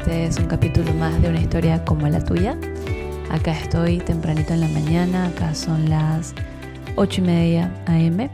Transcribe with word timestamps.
este 0.00 0.24
es 0.24 0.38
un 0.38 0.46
capítulo 0.46 0.94
más 0.94 1.20
de 1.20 1.28
una 1.28 1.42
historia 1.42 1.84
como 1.84 2.08
la 2.08 2.24
tuya. 2.24 2.56
Acá 3.28 3.52
estoy 3.52 3.98
tempranito 3.98 4.54
en 4.54 4.60
la 4.60 4.68
mañana, 4.68 5.26
acá 5.26 5.54
son 5.54 5.90
las 5.90 6.34
8 6.96 7.20
y 7.20 7.24
media 7.24 7.84
AM. 7.84 8.30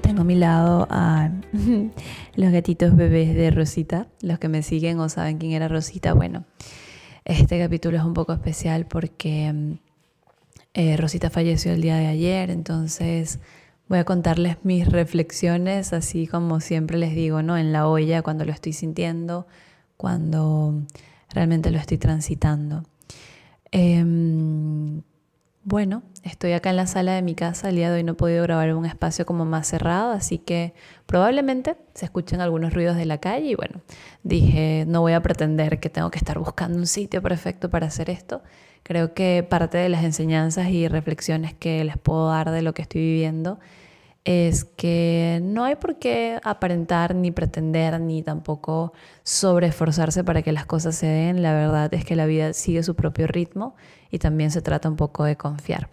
Tengo 0.00 0.22
a 0.22 0.24
mi 0.24 0.36
lado 0.36 0.88
a 0.88 1.30
los 2.36 2.52
gatitos 2.52 2.96
bebés 2.96 3.34
de 3.34 3.50
Rosita. 3.50 4.06
Los 4.22 4.38
que 4.38 4.48
me 4.48 4.62
siguen 4.62 4.98
o 5.00 5.10
saben 5.10 5.36
quién 5.36 5.52
era 5.52 5.68
Rosita, 5.68 6.14
bueno, 6.14 6.44
este 7.26 7.58
capítulo 7.58 7.98
es 7.98 8.04
un 8.04 8.14
poco 8.14 8.32
especial 8.32 8.86
porque 8.86 9.52
mm, 9.52 9.72
eh, 10.72 10.96
Rosita 10.96 11.28
falleció 11.28 11.72
el 11.72 11.82
día 11.82 11.96
de 11.96 12.06
ayer, 12.06 12.48
entonces 12.48 13.38
Voy 13.90 13.98
a 13.98 14.04
contarles 14.04 14.58
mis 14.62 14.86
reflexiones, 14.86 15.92
así 15.92 16.28
como 16.28 16.60
siempre 16.60 16.96
les 16.96 17.12
digo, 17.12 17.42
¿no? 17.42 17.58
En 17.58 17.72
la 17.72 17.88
olla, 17.88 18.22
cuando 18.22 18.44
lo 18.44 18.52
estoy 18.52 18.72
sintiendo, 18.72 19.48
cuando 20.00 20.72
realmente 21.28 21.70
lo 21.70 21.76
estoy 21.76 21.98
transitando. 21.98 22.84
Em, 23.70 25.02
bueno, 25.62 26.02
estoy 26.22 26.52
acá 26.52 26.70
en 26.70 26.76
la 26.76 26.86
sala 26.86 27.12
de 27.12 27.20
mi 27.20 27.34
casa. 27.34 27.68
El 27.68 27.76
día 27.76 27.90
de 27.90 27.98
hoy 27.98 28.02
no 28.02 28.12
he 28.12 28.14
podido 28.14 28.42
grabar 28.44 28.74
un 28.74 28.86
espacio 28.86 29.26
como 29.26 29.44
más 29.44 29.66
cerrado, 29.66 30.12
así 30.12 30.38
que 30.38 30.72
probablemente 31.04 31.76
se 31.92 32.06
escuchen 32.06 32.40
algunos 32.40 32.72
ruidos 32.72 32.96
de 32.96 33.04
la 33.04 33.18
calle. 33.18 33.50
Y 33.50 33.54
bueno, 33.56 33.82
dije, 34.22 34.86
no 34.88 35.02
voy 35.02 35.12
a 35.12 35.20
pretender 35.20 35.80
que 35.80 35.90
tengo 35.90 36.10
que 36.10 36.18
estar 36.18 36.38
buscando 36.38 36.78
un 36.78 36.86
sitio 36.86 37.20
perfecto 37.20 37.68
para 37.68 37.88
hacer 37.88 38.08
esto. 38.08 38.42
Creo 38.82 39.12
que 39.12 39.46
parte 39.46 39.76
de 39.76 39.90
las 39.90 40.02
enseñanzas 40.02 40.70
y 40.70 40.88
reflexiones 40.88 41.52
que 41.52 41.84
les 41.84 41.98
puedo 41.98 42.30
dar 42.30 42.50
de 42.52 42.62
lo 42.62 42.72
que 42.72 42.80
estoy 42.80 43.02
viviendo 43.02 43.60
es 44.24 44.64
que 44.64 45.40
no 45.42 45.64
hay 45.64 45.76
por 45.76 45.98
qué 45.98 46.38
aparentar 46.44 47.14
ni 47.14 47.30
pretender 47.30 48.00
ni 48.00 48.22
tampoco 48.22 48.92
sobreesforzarse 49.22 50.24
para 50.24 50.42
que 50.42 50.52
las 50.52 50.66
cosas 50.66 50.94
se 50.94 51.06
den. 51.06 51.42
La 51.42 51.54
verdad 51.54 51.92
es 51.94 52.04
que 52.04 52.16
la 52.16 52.26
vida 52.26 52.52
sigue 52.52 52.82
su 52.82 52.94
propio 52.94 53.26
ritmo 53.26 53.74
y 54.10 54.18
también 54.18 54.50
se 54.50 54.62
trata 54.62 54.88
un 54.88 54.96
poco 54.96 55.24
de 55.24 55.36
confiar. 55.36 55.88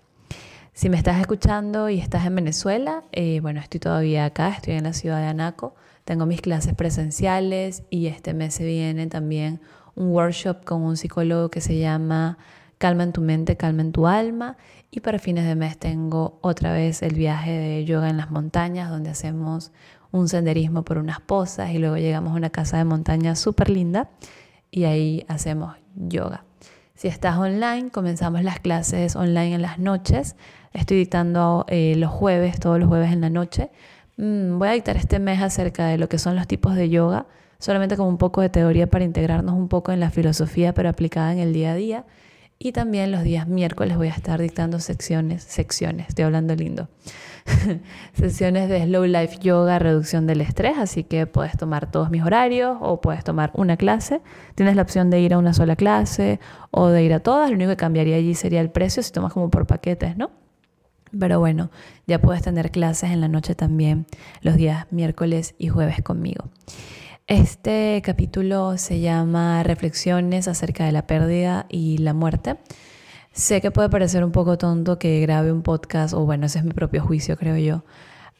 Si 0.74 0.90
me 0.90 0.98
estás 0.98 1.20
escuchando 1.20 1.90
y 1.90 2.00
estás 2.00 2.26
en 2.26 2.36
Venezuela, 2.36 3.04
eh, 3.12 3.40
bueno, 3.42 3.60
estoy 3.60 3.80
todavía 3.80 4.26
acá, 4.26 4.50
estoy 4.50 4.76
en 4.76 4.84
la 4.84 4.94
ciudad 4.94 5.20
de 5.20 5.26
Anaco, 5.26 5.74
tengo 6.06 6.26
mis 6.26 6.42
clases 6.42 6.76
presenciales 6.76 7.84
y 7.90 8.08
este 8.08 8.34
mes 8.34 8.60
viene 8.60 9.08
también 9.08 9.60
un 9.96 10.10
workshop 10.10 10.64
con 10.64 10.84
un 10.84 10.96
psicólogo 10.96 11.50
que 11.50 11.62
se 11.62 11.80
llama 11.80 12.38
Calma 12.78 13.02
en 13.02 13.12
tu 13.12 13.22
mente, 13.22 13.58
calma 13.58 13.82
en 13.82 13.92
tu 13.92 14.06
alma 14.06 14.58
y 14.92 15.02
para 15.02 15.20
fines 15.20 15.46
de 15.46 15.56
mes 15.56 15.78
tengo 15.78 16.40
otra 16.42 16.72
vez 16.74 17.02
el 17.02 17.16
viaje 17.16 17.52
de 17.52 17.86
yoga 17.86 18.10
en 18.10 18.18
las 18.18 18.32
montañas, 18.32 18.90
donde 18.90 19.10
hacemos 19.10 19.72
un 20.12 20.30
senderismo 20.30 20.84
por 20.84 20.98
unas 20.98 21.20
pozas 21.20 21.72
y 21.72 21.78
luego 21.78 21.98
llegamos 21.98 22.34
a 22.34 22.36
una 22.36 22.50
casa 22.50 22.78
de 22.78 22.86
montaña 22.86 23.36
súper 23.36 23.70
linda 23.70 24.10
y 24.72 24.86
ahí 24.86 25.26
hacemos 25.28 25.76
yoga. 25.96 26.46
Si 26.96 27.08
estás 27.08 27.38
online, 27.38 27.92
comenzamos 27.92 28.44
las 28.44 28.60
clases 28.60 29.16
online 29.16 29.56
en 29.56 29.62
las 29.62 29.78
noches. 29.78 30.36
Estoy 30.74 30.98
dictando 30.98 31.66
eh, 31.68 31.94
los 31.96 32.10
jueves, 32.10 32.60
todos 32.60 32.80
los 32.80 32.88
jueves 32.88 33.12
en 33.12 33.22
la 33.22 33.30
noche. 33.30 33.70
Mm, 34.18 34.58
voy 34.58 34.70
a 34.70 34.72
dictar 34.72 34.98
este 34.98 35.20
mes 35.20 35.42
acerca 35.42 35.86
de 35.88 36.00
lo 36.00 36.10
que 36.10 36.18
son 36.18 36.36
los 36.36 36.48
tipos 36.48 36.76
de 36.76 36.90
yoga, 36.90 37.28
solamente 37.60 37.98
como 37.98 38.10
un 38.10 38.18
poco 38.18 38.42
de 38.42 38.50
teoría 38.50 38.88
para 38.88 39.04
integrarnos 39.04 39.54
un 39.54 39.68
poco 39.68 39.92
en 39.92 40.00
la 40.00 40.10
filosofía, 40.10 40.74
pero 40.74 40.90
aplicada 40.90 41.34
en 41.34 41.40
el 41.40 41.54
día 41.54 41.74
a 41.74 41.76
día. 41.76 42.06
Y 42.60 42.72
también 42.72 43.12
los 43.12 43.24
días 43.24 43.48
miércoles 43.48 43.98
voy 43.98 44.08
a 44.08 44.12
estar 44.12 44.42
dictando 44.42 44.80
secciones, 44.80 45.44
secciones, 45.44 46.10
estoy 46.10 46.26
hablando 46.26 46.56
lindo, 46.56 46.90
sesiones 48.14 48.68
de 48.68 48.84
Slow 48.84 49.06
Life 49.06 49.38
Yoga, 49.40 49.78
reducción 49.78 50.26
del 50.26 50.42
estrés, 50.42 50.76
así 50.80 51.04
que 51.04 51.28
puedes 51.28 51.56
tomar 51.56 51.92
todos 51.92 52.10
mis 52.10 52.24
horarios 52.24 52.76
o 52.82 53.00
puedes 53.00 53.24
tomar 53.24 53.52
una 53.54 53.78
clase. 53.78 54.22
Tienes 54.56 54.76
la 54.76 54.82
opción 54.82 55.12
de 55.12 55.20
ir 55.20 55.36
a 55.36 55.38
una 55.38 55.54
sola 55.54 55.76
clase 55.76 56.40
o 56.72 56.88
de 56.88 57.04
ir 57.04 57.14
a 57.14 57.20
todas, 57.20 57.50
lo 57.52 57.56
único 57.56 57.70
que 57.70 57.78
cambiaría 57.78 58.16
allí 58.16 58.34
sería 58.34 58.62
el 58.62 58.72
precio 58.72 59.04
si 59.04 59.12
tomas 59.12 59.34
como 59.34 59.52
por 59.52 59.68
paquetes, 59.68 60.18
¿no? 60.18 60.32
Pero 61.18 61.40
bueno, 61.40 61.70
ya 62.08 62.20
puedes 62.20 62.42
tener 62.42 62.72
clases 62.72 63.12
en 63.12 63.22
la 63.22 63.28
noche 63.28 63.54
también 63.54 64.08
los 64.42 64.56
días 64.56 64.88
miércoles 64.92 65.54
y 65.60 65.70
jueves 65.70 66.02
conmigo. 66.02 66.50
Este 67.28 68.02
capítulo 68.06 68.78
se 68.78 69.02
llama 69.02 69.62
Reflexiones 69.62 70.48
acerca 70.48 70.86
de 70.86 70.94
la 70.94 71.08
pérdida 71.08 71.66
y 71.68 71.98
la 71.98 72.14
muerte. 72.14 72.56
Sé 73.34 73.60
que 73.60 73.70
puede 73.70 73.90
parecer 73.90 74.24
un 74.24 74.32
poco 74.32 74.58
tonto 74.58 74.98
que 74.98 75.20
grabe 75.20 75.52
un 75.52 75.62
podcast, 75.62 76.14
o 76.14 76.26
bueno, 76.26 76.46
ese 76.46 76.60
es 76.60 76.64
mi 76.64 76.72
propio 76.72 77.04
juicio, 77.04 77.36
creo 77.36 77.58
yo, 77.58 77.84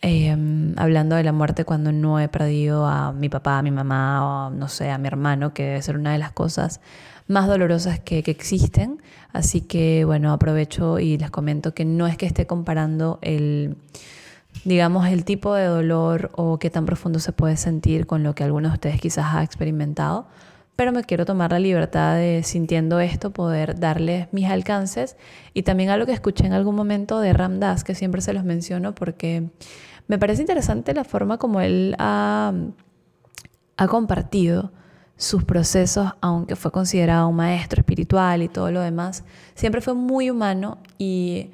em, 0.02 0.74
hablando 0.78 1.18
de 1.18 1.24
la 1.26 1.34
muerte 1.34 1.66
cuando 1.66 1.92
no 1.92 2.18
he 2.22 2.30
perdido 2.30 2.86
a 2.88 3.12
mi 3.12 3.28
papá, 3.28 3.58
a 3.58 3.62
mi 3.62 3.72
mamá, 3.72 4.48
o 4.48 4.52
no 4.52 4.70
sé, 4.70 4.90
a 4.90 4.98
mi 4.98 5.08
hermano, 5.08 5.54
que 5.54 5.64
debe 5.64 5.82
ser 5.82 5.98
una 5.98 6.14
de 6.14 6.20
las 6.20 6.32
cosas 6.32 6.80
más 7.28 7.48
dolorosas 7.48 8.00
que, 8.00 8.24
que 8.24 8.32
existen. 8.32 9.02
Así 9.34 9.60
que 9.60 10.06
bueno, 10.06 10.32
aprovecho 10.32 11.00
y 11.00 11.18
les 11.18 11.30
comento 11.30 11.74
que 11.74 11.84
no 11.84 12.08
es 12.08 12.16
que 12.16 12.26
esté 12.26 12.48
comparando 12.48 13.20
el 13.22 13.76
digamos, 14.66 15.08
el 15.08 15.26
tipo 15.26 15.54
de 15.54 15.66
dolor 15.66 16.32
o 16.36 16.60
qué 16.60 16.70
tan 16.70 16.86
profundo 16.86 17.20
se 17.20 17.32
puede 17.32 17.58
sentir 17.58 18.06
con 18.06 18.24
lo 18.24 18.36
que 18.36 18.44
algunos 18.44 18.72
de 18.72 18.76
ustedes 18.76 19.02
quizás 19.02 19.36
ha 19.36 19.44
experimentado, 19.44 20.28
pero 20.76 20.92
me 20.92 21.04
quiero 21.04 21.26
tomar 21.26 21.52
la 21.52 21.60
libertad 21.60 22.16
de, 22.16 22.44
sintiendo 22.44 23.00
esto, 23.00 23.32
poder 23.32 23.80
darles 23.80 24.28
mis 24.32 24.46
alcances. 24.46 25.18
Y 25.54 25.64
también 25.64 25.90
algo 25.90 26.06
que 26.06 26.12
escuché 26.12 26.46
en 26.46 26.54
algún 26.54 26.76
momento 26.76 27.20
de 27.20 27.34
Ram 27.34 27.60
Dass, 27.60 27.84
que 27.84 27.96
siempre 27.96 28.22
se 28.22 28.34
los 28.34 28.44
menciono 28.44 28.94
porque 28.94 29.50
me 30.08 30.20
parece 30.20 30.42
interesante 30.42 30.94
la 30.94 31.04
forma 31.04 31.38
como 31.38 31.62
él 31.62 31.96
ha 31.98 32.54
compartido 33.90 34.72
sus 35.18 35.44
procesos, 35.44 36.12
aunque 36.22 36.56
fue 36.56 36.72
considerado 36.72 37.28
un 37.28 37.36
maestro 37.36 37.82
espiritual 37.82 38.44
y 38.44 38.48
todo 38.48 38.72
lo 38.72 38.82
demás, 38.82 39.24
siempre 39.56 39.82
fue 39.82 39.96
muy 39.96 40.30
humano 40.30 40.78
y 41.00 41.50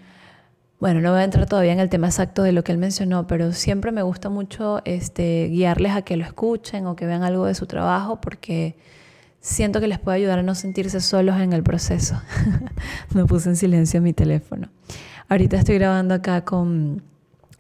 bueno, 0.83 0.99
no 0.99 1.11
voy 1.11 1.21
a 1.21 1.23
entrar 1.23 1.45
todavía 1.45 1.71
en 1.71 1.79
el 1.79 1.88
tema 1.88 2.07
exacto 2.07 2.44
de 2.44 2.51
lo 2.51 2.66
que 2.66 2.73
él 2.73 2.77
mencionó, 2.77 3.25
pero 3.25 3.53
siempre 3.53 3.94
me 3.94 4.01
gusta 4.01 4.27
mucho 4.27 4.81
este, 4.83 5.47
guiarles 5.47 5.94
a 5.94 6.01
que 6.01 6.17
lo 6.17 6.25
escuchen 6.25 6.88
o 6.88 6.97
que 6.97 7.05
vean 7.05 7.23
algo 7.23 7.45
de 7.45 7.55
su 7.55 7.67
trabajo 7.67 8.19
porque 8.19 8.75
siento 9.39 9.79
que 9.79 9.88
les 9.88 9.97
puede 9.97 10.17
ayudar 10.17 10.39
a 10.39 10.44
no 10.44 10.55
sentirse 10.55 10.99
solos 10.99 11.39
en 11.39 11.53
el 11.53 11.63
proceso. 11.63 12.21
me 13.13 13.23
puse 13.23 13.47
en 13.47 13.55
silencio 13.55 14.01
mi 14.01 14.11
teléfono. 14.11 14.67
Ahorita 15.29 15.55
estoy 15.55 15.75
grabando 15.75 16.16
acá 16.16 16.44
con... 16.44 17.01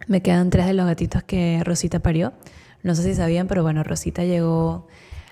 Me 0.07 0.21
quedan 0.21 0.49
tres 0.49 0.65
de 0.65 0.73
los 0.73 0.85
gatitos 0.85 1.23
que 1.23 1.61
Rosita 1.63 1.99
parió. 1.99 2.33
No 2.81 2.93
sé 2.93 3.03
si 3.03 3.15
sabían, 3.15 3.47
pero 3.47 3.63
bueno, 3.63 3.85
Rosita 3.85 4.25
llegó 4.25 4.89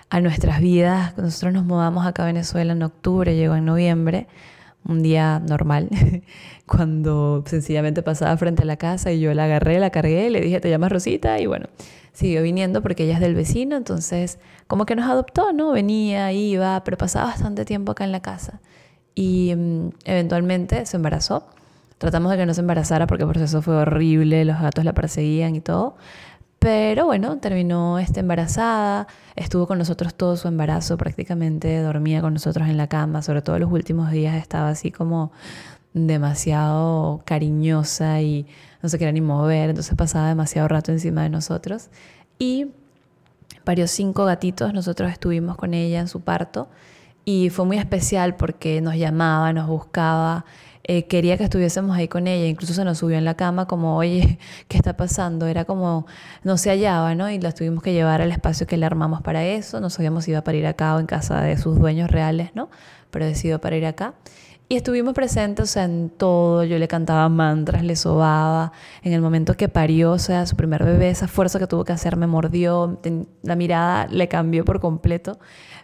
a 0.08 0.18
nuestras 0.20 0.62
vidas. 0.62 1.18
Nosotros 1.18 1.52
nos 1.52 1.66
mudamos 1.66 2.06
acá 2.06 2.22
a 2.22 2.26
Venezuela 2.26 2.72
en 2.72 2.84
octubre, 2.84 3.36
llegó 3.36 3.54
en 3.54 3.66
noviembre 3.66 4.28
un 4.84 5.02
día 5.02 5.40
normal, 5.40 5.88
cuando 6.66 7.42
sencillamente 7.46 8.02
pasaba 8.02 8.36
frente 8.36 8.62
a 8.62 8.66
la 8.66 8.76
casa 8.76 9.12
y 9.12 9.20
yo 9.20 9.32
la 9.34 9.44
agarré, 9.44 9.78
la 9.78 9.90
cargué, 9.90 10.30
le 10.30 10.40
dije, 10.40 10.60
te 10.60 10.70
llamas 10.70 10.92
Rosita 10.92 11.38
y 11.40 11.46
bueno, 11.46 11.66
siguió 12.12 12.42
viniendo 12.42 12.82
porque 12.82 13.04
ella 13.04 13.14
es 13.14 13.20
del 13.20 13.34
vecino, 13.34 13.76
entonces 13.76 14.38
como 14.66 14.86
que 14.86 14.96
nos 14.96 15.08
adoptó, 15.10 15.52
¿no? 15.52 15.72
Venía, 15.72 16.32
iba, 16.32 16.82
pero 16.84 16.96
pasaba 16.96 17.26
bastante 17.26 17.64
tiempo 17.64 17.92
acá 17.92 18.04
en 18.04 18.12
la 18.12 18.20
casa 18.20 18.60
y 19.14 19.54
mm, 19.54 19.88
eventualmente 20.04 20.86
se 20.86 20.96
embarazó. 20.96 21.46
Tratamos 21.98 22.32
de 22.32 22.36
que 22.36 22.46
no 22.46 22.54
se 22.54 22.60
embarazara 22.60 23.06
porque 23.06 23.22
el 23.22 23.30
proceso 23.30 23.62
fue 23.62 23.76
horrible, 23.76 24.44
los 24.44 24.60
gatos 24.60 24.84
la 24.84 24.92
perseguían 24.92 25.54
y 25.54 25.60
todo, 25.60 25.96
pero 26.62 27.06
bueno, 27.06 27.38
terminó 27.38 27.98
este, 27.98 28.20
embarazada, 28.20 29.08
estuvo 29.34 29.66
con 29.66 29.78
nosotros 29.78 30.14
todo 30.14 30.36
su 30.36 30.46
embarazo 30.46 30.96
prácticamente, 30.96 31.82
dormía 31.82 32.20
con 32.20 32.34
nosotros 32.34 32.68
en 32.68 32.76
la 32.76 32.86
cama, 32.86 33.20
sobre 33.20 33.42
todo 33.42 33.58
los 33.58 33.72
últimos 33.72 34.12
días 34.12 34.36
estaba 34.36 34.68
así 34.68 34.92
como 34.92 35.32
demasiado 35.92 37.20
cariñosa 37.24 38.20
y 38.20 38.46
no 38.80 38.88
se 38.88 38.96
quería 38.96 39.10
ni 39.10 39.20
mover, 39.20 39.70
entonces 39.70 39.96
pasaba 39.96 40.28
demasiado 40.28 40.68
rato 40.68 40.92
encima 40.92 41.24
de 41.24 41.30
nosotros. 41.30 41.88
Y 42.38 42.68
varios 43.64 43.90
cinco 43.90 44.24
gatitos, 44.24 44.72
nosotros 44.72 45.10
estuvimos 45.10 45.56
con 45.56 45.74
ella 45.74 45.98
en 45.98 46.06
su 46.06 46.20
parto 46.20 46.68
y 47.24 47.50
fue 47.50 47.64
muy 47.64 47.78
especial 47.78 48.36
porque 48.36 48.80
nos 48.80 48.94
llamaba, 48.94 49.52
nos 49.52 49.66
buscaba, 49.66 50.44
eh, 50.84 51.06
quería 51.06 51.36
que 51.38 51.44
estuviésemos 51.44 51.96
ahí 51.96 52.08
con 52.08 52.26
ella, 52.26 52.46
incluso 52.46 52.74
se 52.74 52.84
nos 52.84 52.98
subió 52.98 53.16
en 53.16 53.24
la 53.24 53.34
cama 53.34 53.66
como, 53.66 53.96
oye, 53.96 54.38
¿qué 54.68 54.76
está 54.76 54.96
pasando? 54.96 55.46
Era 55.46 55.64
como, 55.64 56.06
no 56.42 56.56
se 56.56 56.70
hallaba, 56.70 57.14
¿no? 57.14 57.30
Y 57.30 57.38
la 57.38 57.52
tuvimos 57.52 57.82
que 57.82 57.92
llevar 57.92 58.20
al 58.20 58.32
espacio 58.32 58.66
que 58.66 58.76
le 58.76 58.86
armamos 58.86 59.22
para 59.22 59.44
eso, 59.44 59.80
no 59.80 59.90
sabíamos 59.90 60.24
si 60.24 60.32
iba 60.32 60.42
para 60.42 60.58
ir 60.58 60.66
acá 60.66 60.96
o 60.96 61.00
en 61.00 61.06
casa 61.06 61.40
de 61.42 61.56
sus 61.56 61.78
dueños 61.78 62.10
reales, 62.10 62.50
¿no? 62.54 62.68
Pero 63.10 63.26
decidió 63.26 63.60
para 63.60 63.76
ir 63.76 63.86
acá. 63.86 64.14
Y 64.68 64.76
estuvimos 64.76 65.12
presentes 65.12 65.76
o 65.76 65.80
en 65.80 66.08
todo, 66.08 66.64
yo 66.64 66.78
le 66.78 66.88
cantaba 66.88 67.28
mantras, 67.28 67.84
le 67.84 67.94
sobaba, 67.94 68.72
en 69.02 69.12
el 69.12 69.20
momento 69.20 69.54
que 69.54 69.68
parió, 69.68 70.12
o 70.12 70.18
sea, 70.18 70.46
su 70.46 70.56
primer 70.56 70.82
bebé, 70.82 71.10
esa 71.10 71.28
fuerza 71.28 71.58
que 71.58 71.66
tuvo 71.66 71.84
que 71.84 71.92
hacer 71.92 72.16
me 72.16 72.26
mordió, 72.26 72.98
la 73.42 73.54
mirada 73.54 74.06
le 74.06 74.28
cambió 74.28 74.64
por 74.64 74.80
completo. 74.80 75.38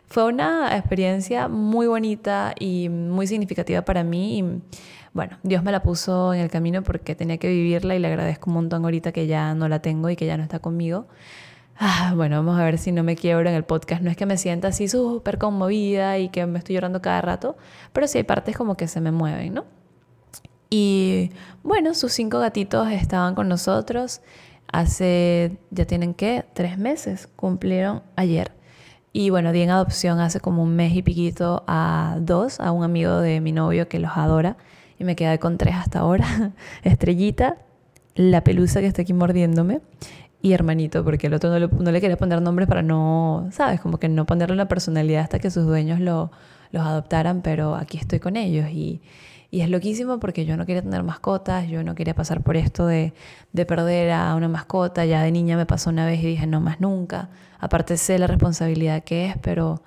Fue 0.09 0.25
una 0.25 0.77
experiencia 0.77 1.49
muy 1.49 1.87
bonita 1.87 2.55
y 2.59 2.89
muy 2.89 3.27
significativa 3.27 3.83
para 3.83 4.05
mí. 4.05 4.39
Y, 4.39 4.45
bueno, 5.13 5.39
Dios 5.43 5.63
me 5.63 5.73
la 5.73 5.83
puso 5.83 6.33
en 6.33 6.41
el 6.41 6.51
camino 6.51 6.83
porque 6.83 7.15
tenía 7.15 7.39
que 7.39 7.49
vivirla 7.49 7.95
y 7.95 7.99
le 7.99 8.09
agradezco 8.09 8.51
un 8.51 8.55
montón 8.55 8.85
ahorita 8.85 9.13
que 9.13 9.27
ya 9.27 9.55
no 9.55 9.69
la 9.69 9.81
tengo 9.81 10.09
y 10.11 10.17
que 10.17 10.27
ya 10.27 10.37
no 10.37 10.43
está 10.43 10.61
conmigo. 10.61 11.07
Ah, 11.79 12.13
bueno, 12.17 12.37
vamos 12.37 12.59
a 12.59 12.65
ver 12.65 12.79
si 12.79 12.91
no 12.91 13.05
me 13.05 13.17
quiebro 13.17 13.49
en 13.49 13.55
el 13.55 13.65
podcast. 13.65 14.03
No 14.03 14.11
es 14.11 14.17
que 14.17 14.27
me 14.27 14.37
sienta 14.37 14.69
así 14.69 14.89
súper 14.89 15.39
conmovida 15.39 16.19
y 16.19 16.29
que 16.31 16.45
me 16.47 16.59
estoy 16.59 16.75
llorando 16.75 17.01
cada 17.03 17.21
rato, 17.21 17.57
pero 17.93 18.09
sí 18.09 18.19
hay 18.19 18.25
partes 18.25 18.57
como 18.57 18.77
que 18.77 18.89
se 18.89 19.01
me 19.01 19.13
mueven, 19.13 19.55
¿no? 19.55 19.65
Y 20.71 21.31
bueno, 21.63 21.95
sus 21.95 22.13
cinco 22.13 22.41
gatitos 22.41 22.91
estaban 22.91 23.35
con 23.35 23.49
nosotros 23.49 24.23
hace, 24.73 25.59
ya 25.71 25.87
tienen 25.87 26.15
que, 26.15 26.45
tres 26.55 26.79
meses, 26.79 27.27
cumplieron 27.27 28.03
ayer. 28.17 28.58
Y 29.19 29.31
bueno, 29.31 29.51
di 29.51 29.63
en 29.63 29.71
adopción 29.71 30.21
hace 30.21 30.39
como 30.39 30.63
un 30.63 30.77
mes 30.77 30.95
y 30.95 31.03
piquito 31.03 31.65
a 31.67 32.19
dos, 32.21 32.61
a 32.61 32.71
un 32.71 32.85
amigo 32.85 33.19
de 33.19 33.41
mi 33.41 33.51
novio 33.51 33.89
que 33.89 33.99
los 33.99 34.13
adora. 34.15 34.57
Y 34.97 35.03
me 35.03 35.17
quedé 35.17 35.41
con 35.41 35.59
tres 35.59 35.75
hasta 35.75 35.99
ahora. 35.99 36.53
Estrellita, 36.85 37.57
la 38.15 38.45
pelusa 38.45 38.79
que 38.79 38.87
está 38.87 39.03
aquí 39.03 39.15
mordiéndome 39.15 39.81
y 40.41 40.53
hermanito, 40.53 41.03
porque 41.03 41.27
el 41.27 41.35
otro 41.35 41.51
no 41.51 41.91
le, 41.91 42.01
quería 42.01 42.17
poner 42.17 42.41
nombres 42.41 42.69
para 42.69 42.83
no, 42.83 43.49
¿sabes? 43.51 43.81
Como 43.81 43.99
que 43.99 44.09
no 44.09 44.25
ponerle 44.25 44.55
una 44.55 44.69
personalidad 44.69 45.23
hasta 45.23 45.41
que 45.41 45.51
sus 45.51 45.67
dueños 45.67 45.99
lo, 45.99 46.31
los 46.73 46.85
adoptaran, 46.85 47.43
pero 47.43 47.75
aquí 47.75 47.99
estoy 47.99 48.21
con 48.21 48.37
ellos 48.37 48.69
y, 48.71 49.01
y, 49.51 49.61
es 49.61 49.71
loquísimo 49.71 50.21
porque 50.21 50.45
yo 50.45 50.57
no 50.57 50.67
quería 50.67 50.83
tener 50.83 51.03
mascotas, 51.03 51.69
yo 51.69 51.83
no 51.83 51.95
quería 51.95 52.15
pasar 52.15 52.43
por 52.43 52.57
esto 52.57 52.87
de, 52.87 53.13
de 53.53 53.67
perder 53.67 54.13
a 54.13 54.35
una 54.35 54.49
mascota, 54.49 55.05
ya 55.05 55.23
de 55.23 55.33
niña 55.33 55.57
me 55.57 55.67
pasó 55.67 55.91
una 55.91 56.07
vez 56.07 56.21
y 56.21 56.27
dije 56.27 56.47
no 56.47 56.61
más 56.61 56.81
nunca, 56.81 57.31
aparte 57.59 57.97
sé 57.97 58.19
la 58.19 58.27
responsabilidad 58.27 59.05
que 59.05 59.27
es, 59.27 59.37
pero 59.39 59.83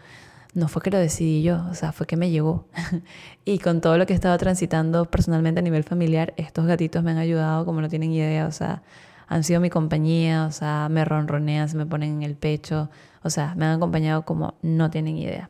no 0.54 0.68
fue 0.68 0.82
que 0.82 0.92
lo 0.92 0.98
decidí 0.98 1.44
yo, 1.44 1.66
o 1.70 1.74
sea, 1.76 1.92
fue 1.92 2.06
que 2.06 2.18
me 2.18 2.30
llegó. 2.30 2.66
y 3.46 3.60
con 3.60 3.82
todo 3.82 3.98
lo 3.98 4.06
que 4.06 4.14
he 4.14 4.16
estado 4.16 4.38
transitando 4.38 5.06
personalmente 5.06 5.60
a 5.60 5.64
nivel 5.64 5.84
familiar, 5.84 6.34
estos 6.38 6.66
gatitos 6.66 7.04
me 7.04 7.12
han 7.12 7.18
ayudado 7.18 7.66
como 7.66 7.82
no 7.82 7.90
tienen 7.90 8.12
idea, 8.12 8.48
o 8.48 8.52
sea, 8.52 8.84
han 9.28 9.44
sido 9.46 9.62
mi 9.62 9.70
compañía, 9.70 10.46
o 10.46 10.52
sea, 10.52 10.90
me 10.90 11.06
ronronean, 11.06 11.70
se 11.70 11.78
me 11.78 11.86
ponen 11.86 12.18
en 12.18 12.24
el 12.24 12.36
pecho, 12.36 12.90
o 13.24 13.30
sea, 13.30 13.56
me 13.56 13.66
han 13.66 13.78
acompañado 13.78 14.26
como 14.26 14.56
no 14.62 14.92
tienen 14.92 15.18
idea. 15.18 15.50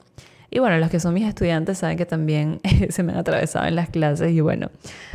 Y 0.54 0.60
bueno, 0.60 0.78
los 0.80 0.90
que 0.90 1.00
son 1.00 1.14
mis 1.14 1.26
estudiantes 1.26 1.78
saben 1.78 1.98
que 1.98 2.06
también 2.06 2.60
se 2.90 3.04
me 3.04 3.14
han 3.14 3.20
atravesado 3.20 3.66
en 3.66 3.76
las 3.76 3.90
clases 3.90 4.34
y 4.34 4.42
bueno, 4.42 4.70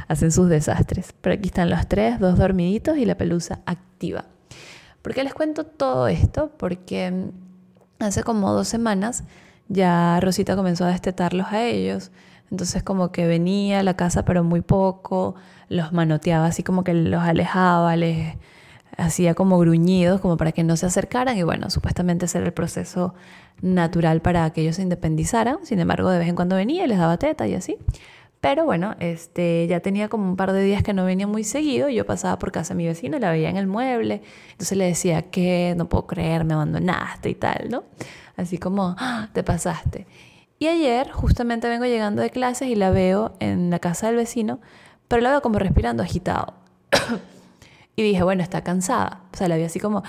hacen 0.09 0.33
sus 0.33 0.49
desastres. 0.49 1.15
Pero 1.21 1.35
aquí 1.35 1.49
están 1.49 1.69
los 1.69 1.87
tres, 1.87 2.19
dos 2.19 2.38
dormiditos 2.38 2.97
y 2.97 3.05
la 3.05 3.17
pelusa 3.17 3.61
activa. 3.67 4.25
¿Por 5.03 5.12
qué 5.15 5.23
les 5.23 5.35
cuento 5.35 5.65
todo 5.65 6.09
esto? 6.09 6.50
Porque 6.56 7.11
mm, 7.11 8.03
hace 8.03 8.23
como 8.23 8.50
dos 8.53 8.67
semanas 8.67 9.25
ya 9.69 10.19
Rosita 10.21 10.56
comenzó 10.56 10.87
a 10.87 10.88
destetarlos 10.88 11.49
a 11.49 11.65
ellos. 11.65 12.12
Entonces 12.50 12.83
como 12.83 13.12
que 13.12 13.27
venía 13.27 13.81
a 13.81 13.83
la 13.83 13.94
casa 13.94 14.25
pero 14.25 14.43
muy 14.43 14.62
poco, 14.62 15.35
los 15.69 15.93
manoteaba 15.93 16.47
así 16.47 16.62
como 16.62 16.83
que 16.83 16.94
los 16.94 17.23
alejaba, 17.23 17.94
les 17.97 18.37
hacía 18.97 19.35
como 19.35 19.59
gruñidos, 19.59 20.21
como 20.21 20.37
para 20.37 20.53
que 20.53 20.65
no 20.65 20.77
se 20.77 20.87
acercaran 20.87 21.37
y 21.37 21.43
bueno, 21.43 21.71
supuestamente 21.71 22.27
ese 22.27 22.39
era 22.39 22.47
el 22.47 22.53
proceso 22.53 23.15
natural 23.61 24.21
para 24.21 24.49
que 24.51 24.63
ellos 24.63 24.77
se 24.77 24.83
independizaran, 24.83 25.59
sin 25.65 25.81
embargo 25.81 26.11
de 26.11 26.19
vez 26.19 26.29
en 26.29 26.37
cuando 26.37 26.57
venía 26.57 26.85
y 26.85 26.89
les 26.89 26.99
daba 26.99 27.17
teta 27.19 27.47
y 27.47 27.55
así. 27.55 27.79
Pero 28.41 28.65
bueno, 28.65 28.95
este, 29.01 29.67
ya 29.67 29.81
tenía 29.81 30.09
como 30.09 30.29
un 30.29 30.37
par 30.37 30.53
de 30.53 30.63
días 30.63 30.83
que 30.83 30.93
no 30.93 31.05
venía 31.05 31.27
muy 31.27 31.43
seguido. 31.43 31.89
Yo 31.89 32.07
pasaba 32.07 32.39
por 32.39 32.53
casa 32.53 32.75
de 32.75 32.79
mi 32.79 32.87
vecino, 32.87 33.19
la 33.19 33.31
veía 33.31 33.49
en 33.49 33.57
el 33.57 33.67
mueble. 33.67 34.23
Entonces 34.53 34.77
le 34.79 34.85
decía 34.85 35.23
que 35.23 35.75
no 35.77 35.89
puedo 35.89 36.07
creer, 36.07 36.45
me 36.45 36.55
abandonaste 36.55 37.31
y 37.31 37.35
tal, 37.35 37.69
¿no? 37.71 37.85
Así 38.37 38.59
como, 38.59 38.95
ah, 38.99 39.31
te 39.33 39.43
pasaste. 39.43 40.07
Y 40.59 40.69
ayer 40.69 41.11
justamente 41.11 41.69
vengo 41.69 41.87
llegando 41.87 42.23
de 42.23 42.31
clases 42.31 42.69
y 42.69 42.77
la 42.77 42.91
veo 42.91 43.35
en 43.41 43.71
la 43.71 43.79
casa 43.79 44.07
del 44.07 44.17
vecino, 44.17 44.61
pero 45.09 45.23
la 45.23 45.31
veo 45.31 45.43
como 45.43 45.59
respirando 45.59 46.03
agitado. 46.03 46.55
Y 47.97 48.03
dije, 48.03 48.23
bueno, 48.23 48.43
está 48.43 48.63
cansada. 48.63 49.23
O 49.33 49.37
sea, 49.37 49.49
la 49.49 49.57
vi 49.57 49.65
así 49.65 49.81
como, 49.81 50.03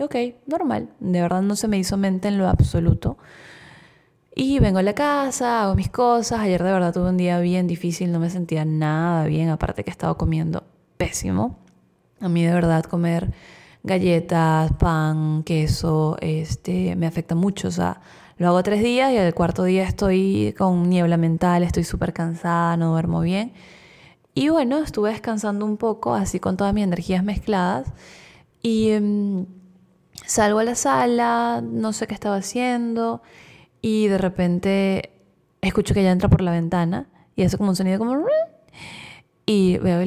ok, 0.00 0.16
normal. 0.46 0.90
De 1.00 1.20
verdad 1.20 1.42
no 1.42 1.56
se 1.56 1.68
me 1.68 1.78
hizo 1.78 1.96
mente 1.96 2.28
en 2.28 2.38
lo 2.38 2.48
absoluto. 2.48 3.16
Y 4.34 4.58
vengo 4.58 4.78
a 4.78 4.82
la 4.82 4.94
casa, 4.94 5.62
hago 5.62 5.76
mis 5.76 5.90
cosas. 5.90 6.40
Ayer 6.40 6.62
de 6.62 6.72
verdad 6.72 6.92
tuve 6.92 7.08
un 7.08 7.16
día 7.16 7.38
bien 7.38 7.68
difícil, 7.68 8.10
no 8.10 8.18
me 8.18 8.30
sentía 8.30 8.64
nada 8.64 9.26
bien, 9.26 9.48
aparte 9.48 9.84
que 9.84 9.90
he 9.90 9.92
estado 9.92 10.16
comiendo 10.18 10.64
pésimo. 10.96 11.58
A 12.20 12.28
mí 12.28 12.44
de 12.44 12.52
verdad 12.52 12.84
comer 12.84 13.32
galletas, 13.84 14.72
pan, 14.72 15.44
queso, 15.44 16.16
este, 16.20 16.96
me 16.96 17.06
afecta 17.06 17.36
mucho. 17.36 17.68
O 17.68 17.70
sea, 17.70 18.00
lo 18.36 18.48
hago 18.48 18.62
tres 18.64 18.82
días 18.82 19.12
y 19.12 19.18
al 19.18 19.34
cuarto 19.34 19.62
día 19.62 19.84
estoy 19.84 20.52
con 20.58 20.88
niebla 20.88 21.16
mental, 21.16 21.62
estoy 21.62 21.84
súper 21.84 22.12
cansada, 22.12 22.76
no 22.76 22.90
duermo 22.90 23.20
bien. 23.20 23.52
Y 24.34 24.48
bueno, 24.48 24.78
estuve 24.78 25.10
descansando 25.10 25.64
un 25.64 25.76
poco, 25.76 26.14
así 26.14 26.40
con 26.40 26.56
todas 26.56 26.74
mis 26.74 26.84
energías 26.84 27.22
mezcladas. 27.22 27.92
Y 28.62 28.90
em, 28.90 29.46
salgo 30.26 30.58
a 30.58 30.64
la 30.64 30.74
sala, 30.74 31.62
no 31.62 31.92
sé 31.92 32.06
qué 32.06 32.14
estaba 32.14 32.36
haciendo, 32.36 33.22
y 33.80 34.08
de 34.08 34.18
repente 34.18 35.10
escucho 35.60 35.94
que 35.94 36.00
ella 36.00 36.10
entra 36.12 36.28
por 36.28 36.40
la 36.40 36.52
ventana 36.52 37.06
y 37.36 37.42
hace 37.44 37.56
como 37.56 37.70
un 37.70 37.76
sonido 37.76 37.98
como... 37.98 38.26
Y 39.46 39.76
veo 39.78 40.00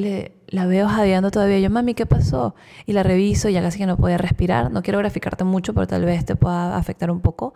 la 0.48 0.66
veo 0.66 0.88
jadeando 0.88 1.30
todavía. 1.30 1.60
Yo, 1.60 1.70
mami, 1.70 1.94
¿qué 1.94 2.06
pasó? 2.06 2.56
Y 2.86 2.92
la 2.92 3.04
reviso, 3.04 3.48
ya 3.48 3.62
casi 3.62 3.78
que 3.78 3.86
no 3.86 3.96
podía 3.96 4.18
respirar. 4.18 4.72
No 4.72 4.82
quiero 4.82 4.98
graficarte 4.98 5.44
mucho, 5.44 5.74
pero 5.74 5.86
tal 5.86 6.04
vez 6.04 6.24
te 6.24 6.34
pueda 6.34 6.76
afectar 6.76 7.10
un 7.10 7.20
poco. 7.20 7.54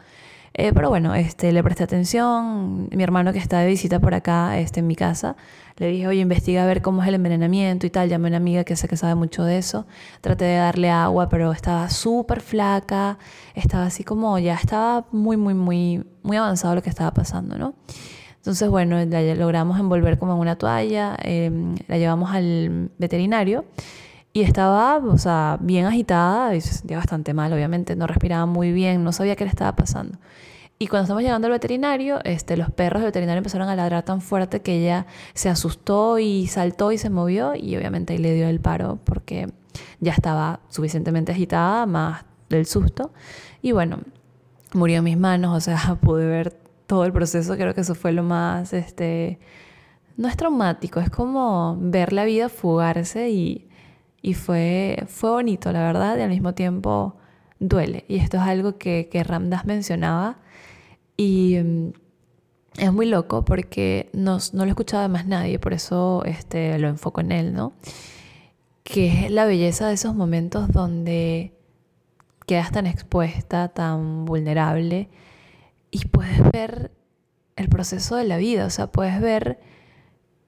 Eh, 0.55 0.73
pero 0.75 0.91
bueno, 0.91 1.15
este, 1.15 1.51
le 1.53 1.63
presté 1.63 1.85
atención. 1.85 2.89
Mi 2.91 3.03
hermano 3.03 3.33
que 3.33 3.39
está 3.39 3.61
de 3.61 3.67
visita 3.67 4.01
por 4.01 4.15
acá, 4.15 4.59
este, 4.59 4.81
en 4.81 4.87
mi 4.87 4.97
casa, 4.97 5.37
le 5.77 5.87
dije, 5.89 6.07
oye, 6.07 6.21
investiga 6.21 6.65
a 6.65 6.67
ver 6.67 6.83
cómo 6.83 7.03
es 7.03 7.09
el 7.09 7.15
envenenamiento 7.15 7.87
y 7.87 7.91
tal. 7.91 8.09
Llamé 8.09 8.29
a 8.29 8.31
una 8.31 8.37
amiga 8.37 8.65
que 8.65 8.77
sé 8.77 8.89
que 8.89 8.97
sabe 8.97 9.15
mucho 9.15 9.45
de 9.45 9.59
eso. 9.59 9.87
Traté 10.21 10.45
de 10.45 10.57
darle 10.57 10.91
agua, 10.91 11.29
pero 11.29 11.53
estaba 11.53 11.89
súper 11.89 12.41
flaca. 12.41 13.19
Estaba 13.55 13.87
así 13.87 14.05
como, 14.05 14.39
ya 14.39 14.55
estaba 14.55 15.07
muy, 15.11 15.37
muy, 15.37 15.55
muy, 15.55 16.05
muy 16.23 16.37
avanzado 16.37 16.75
lo 16.75 16.83
que 16.83 16.91
estaba 16.91 17.13
pasando, 17.13 17.57
¿no? 17.57 17.75
Entonces, 18.37 18.69
bueno, 18.69 19.03
la 19.05 19.35
logramos 19.35 19.79
envolver 19.79 20.19
como 20.19 20.35
en 20.35 20.41
una 20.41 20.57
toalla. 20.57 21.17
Em, 21.23 21.77
la 21.89 21.97
llevamos 21.97 22.31
al 22.33 22.91
veterinario. 22.99 23.65
Y 24.35 24.43
estaba, 24.43 24.97
o 24.97 25.19
sea, 25.19 25.59
bien 25.61 25.85
agitada 25.85 26.55
y 26.57 26.61
se 26.63 26.73
sentía 26.73 26.97
bastante 26.97 27.35
mal, 27.35 27.53
obviamente, 27.53 27.97
no 27.97 28.07
respiraba 28.07 28.47
muy 28.47 28.73
bien, 28.73 29.05
no 29.05 29.13
sabía 29.13 29.37
qué 29.37 29.45
le 29.45 29.51
estaba 29.51 29.77
pasando. 29.77 30.17
Y 30.83 30.89
cuando 30.89 31.05
estamos 31.05 31.23
llegando 31.23 31.47
al 31.47 31.53
veterinario, 31.53 32.19
este, 32.25 32.57
los 32.57 32.69
perros 32.73 33.03
del 33.03 33.11
veterinario 33.11 33.39
empezaron 33.39 33.69
a 33.69 33.77
ladrar 33.77 34.03
tan 34.03 34.21
fuerte 34.21 34.63
que 34.63 34.81
ella 34.81 35.07
se 35.33 35.49
asustó 35.49 36.19
y 36.19 36.49
saltó 36.49 36.91
y 36.91 36.99
se 36.99 37.09
movió 37.09 37.55
y 37.55 37.77
obviamente 37.77 38.15
ahí 38.15 38.19
le 38.19 38.35
dio 38.35 38.49
el 38.49 38.59
paro 38.59 38.99
porque 39.05 39.47
ya 40.01 40.11
estaba 40.11 40.59
suficientemente 40.71 41.31
agitada, 41.31 41.87
más 41.87 42.25
del 42.49 42.67
susto. 42.67 43.13
Y 43.63 43.71
bueno, 43.71 44.01
murió 44.73 44.99
en 44.99 45.05
mis 45.05 45.17
manos, 45.17 45.57
o 45.57 45.61
sea, 45.61 45.97
pude 46.03 46.27
ver 46.27 46.53
todo 46.89 47.05
el 47.05 47.13
proceso, 47.13 47.55
creo 47.55 47.75
que 47.75 47.83
eso 47.83 47.95
fue 47.95 48.11
lo 48.11 48.25
más, 48.25 48.73
este, 48.73 49.39
no 50.17 50.27
es 50.27 50.37
traumático, 50.37 50.99
es 50.99 51.11
como 51.11 51.77
ver 51.81 52.13
la 52.13 52.25
vida 52.25 52.49
fugarse 52.49 53.31
y 53.31 53.69
y 54.21 54.35
fue, 54.35 55.05
fue 55.07 55.31
bonito, 55.31 55.71
la 55.73 55.81
verdad, 55.81 56.17
y 56.17 56.23
al 56.23 56.31
mismo 56.31 56.55
tiempo 56.55 57.17
duele. 57.59 58.05
Y 58.09 58.17
esto 58.17 58.37
es 58.39 58.43
algo 58.45 58.79
que, 58.79 59.09
que 59.11 59.25
Ramdas 59.25 59.65
mencionaba 59.65 60.39
y 61.17 61.59
mm, 61.63 61.93
es 62.79 62.93
muy 62.93 63.07
loco 63.07 63.45
porque 63.45 64.11
no, 64.13 64.39
no 64.53 64.65
lo 64.65 64.65
he 64.65 64.69
escuchado 64.71 65.03
de 65.03 65.09
más 65.09 65.27
nadie, 65.27 65.59
por 65.59 65.73
eso 65.73 66.23
este, 66.25 66.79
lo 66.79 66.89
enfoco 66.89 67.21
en 67.21 67.33
él, 67.33 67.53
¿no? 67.53 67.75
Que 68.83 69.27
es 69.27 69.31
la 69.31 69.45
belleza 69.45 69.89
de 69.89 69.95
esos 69.95 70.15
momentos 70.15 70.71
donde 70.73 71.53
quedas 72.47 72.73
tan 72.73 72.87
expuesta, 72.87 73.69
tan 73.69 74.25
vulnerable 74.25 75.09
y 75.91 76.07
puedes 76.07 76.51
ver 76.51 76.91
el 77.57 77.69
proceso 77.69 78.17
de 78.17 78.25
la 78.25 78.39
vida, 78.39 78.67
o 78.67 78.71
sea, 78.71 78.91
puedes 78.91 79.21
ver 79.21 79.61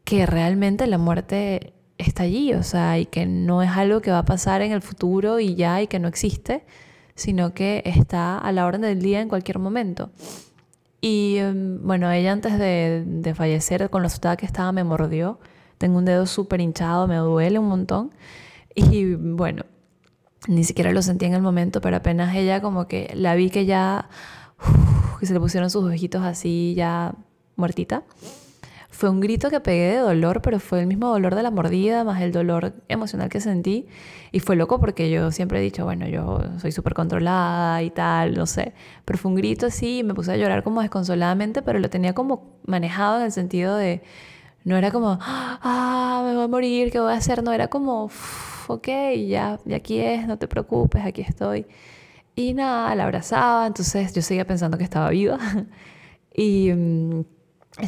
que 0.05 0.27
realmente 0.27 0.87
la 0.87 0.99
muerte 0.99 1.75
está 1.99 2.25
allí, 2.25 2.55
o 2.55 2.63
sea, 2.63 2.99
y 2.99 3.07
que 3.07 3.27
no 3.27 3.63
es 3.63 3.71
algo 3.71 4.01
que 4.01 4.11
va 4.11 4.19
a 4.19 4.25
pasar 4.25 4.63
en 4.63 4.73
el 4.73 4.83
futuro 4.83 5.41
y 5.41 5.55
ya 5.55 5.81
y 5.83 5.87
que 5.87 5.99
no 5.99 6.09
existe, 6.09 6.65
sino 7.15 7.55
que 7.55 7.83
está 7.85 8.39
a 8.39 8.53
la 8.53 8.67
orden 8.67 8.83
del 8.83 9.01
día 9.01 9.21
en 9.21 9.29
cualquier 9.29 9.59
momento. 9.59 10.11
Y 11.07 11.37
em, 11.37 11.87
bueno, 11.87 12.11
ella 12.11 12.33
antes 12.33 12.59
de, 12.59 13.35
fallecer, 13.37 13.91
con 13.91 14.01
lo 14.01 14.07
asustada 14.07 14.39
que 14.39 14.47
estaba, 14.47 14.73
me 14.73 14.85
mordió. 14.85 15.39
Tengo 15.77 15.99
un 15.99 16.07
dedo 16.07 16.25
súper 16.25 16.63
hinchado, 16.63 17.07
me 17.07 17.17
duele 17.17 17.59
un 17.59 17.69
montón. 17.69 18.11
Y 18.75 19.15
bueno, 19.15 19.67
ni 20.49 20.65
siquiera 20.65 20.93
lo 20.93 21.03
sentí 21.03 21.27
en 21.27 21.35
el 21.35 21.43
momento, 21.43 21.83
pero 21.83 21.99
apenas 21.99 22.35
ella 22.35 22.63
como 22.63 22.89
que 22.89 23.13
la 23.15 23.35
vi 23.35 23.51
que 23.51 23.67
ya, 23.67 24.09
que 25.21 25.27
se 25.27 25.35
le 25.35 25.41
pusieron 25.41 25.69
sus 25.69 25.85
ojitos 25.85 26.23
así, 26.23 26.73
ya 26.75 27.15
muertita. 27.57 28.05
Fue 28.95 29.11
un 29.11 29.19
grito 29.19 29.51
que 29.51 29.59
pegué 29.59 29.95
de 29.95 29.99
dolor, 29.99 30.41
pero 30.41 30.61
fue 30.61 30.79
el 30.79 30.87
mismo 30.87 31.09
dolor 31.09 31.35
de 31.35 31.43
la 31.43 31.51
mordida 31.51 32.05
más 32.05 32.23
el 32.23 32.31
dolor 32.31 32.75
emocional 32.87 33.29
que 33.29 33.41
sentí. 33.41 33.89
Y 34.31 34.39
fue 34.39 34.55
loco 34.55 34.79
porque 34.79 35.11
yo 35.11 35.33
siempre 35.33 35.59
he 35.59 35.63
dicho, 35.63 35.85
bueno, 35.85 36.07
yo 36.07 36.41
soy 36.61 36.71
súper 36.71 36.95
controlada 36.95 37.83
y 37.83 37.91
tal, 37.91 38.35
no 38.35 38.47
sé. 38.47 38.73
Pero 39.05 39.19
fue 39.19 39.33
un 39.33 39.37
grito 39.37 39.67
así 39.67 39.99
y 39.99 40.05
me 40.05 40.15
puse 40.15 40.31
a 40.31 40.37
llorar 40.37 40.63
como 40.63 40.81
desconsoladamente, 40.81 41.61
pero 41.61 41.81
lo 41.81 41.91
tenía 41.91 42.15
como 42.15 42.61
manejado 42.67 43.19
en 43.19 43.25
el 43.25 43.33
sentido 43.33 43.77
de, 43.77 44.01
no 44.63 44.77
era 44.77 44.93
como, 44.93 45.19
ah, 45.21 46.23
me 46.25 46.35
voy 46.37 46.45
a 46.45 46.49
morir, 46.49 46.93
¿qué 46.93 47.01
voy 47.01 47.13
a 47.13 47.17
hacer? 47.17 47.43
No, 47.43 47.53
era 47.53 47.67
como, 47.67 48.11
ok, 48.69 48.89
ya, 49.27 49.59
ya 49.65 49.77
aquí 49.77 49.99
es, 49.99 50.29
no 50.29 50.39
te 50.39 50.47
preocupes, 50.47 51.05
aquí 51.05 51.23
estoy. 51.23 51.67
Y 52.37 52.55
nada, 52.55 52.95
la 52.95 53.05
abrazaba, 53.05 53.67
entonces 53.67 54.15
yo 54.15 54.23
seguía 54.23 54.47
pensando 54.47 54.79
que 54.79 54.85
estaba 54.85 55.11
viva. 55.11 55.39
y 56.35 56.73
mm, 56.73 57.25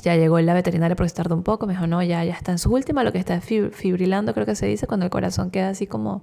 ya 0.02 0.16
llegó 0.16 0.40
la 0.40 0.54
veterinaria 0.54 0.96
porque 0.96 1.10
se 1.10 1.14
tardó 1.14 1.34
un 1.34 1.42
poco, 1.42 1.66
me 1.66 1.74
dijo, 1.74 1.86
no, 1.86 2.02
ya, 2.02 2.24
ya 2.24 2.34
está 2.34 2.52
en 2.52 2.58
su 2.58 2.72
última, 2.72 3.04
lo 3.04 3.12
que 3.12 3.18
está 3.18 3.40
fibrilando 3.40 4.34
creo 4.34 4.46
que 4.46 4.56
se 4.56 4.66
dice 4.66 4.86
cuando 4.86 5.06
el 5.06 5.10
corazón 5.10 5.50
queda 5.50 5.68
así 5.70 5.86
como 5.86 6.22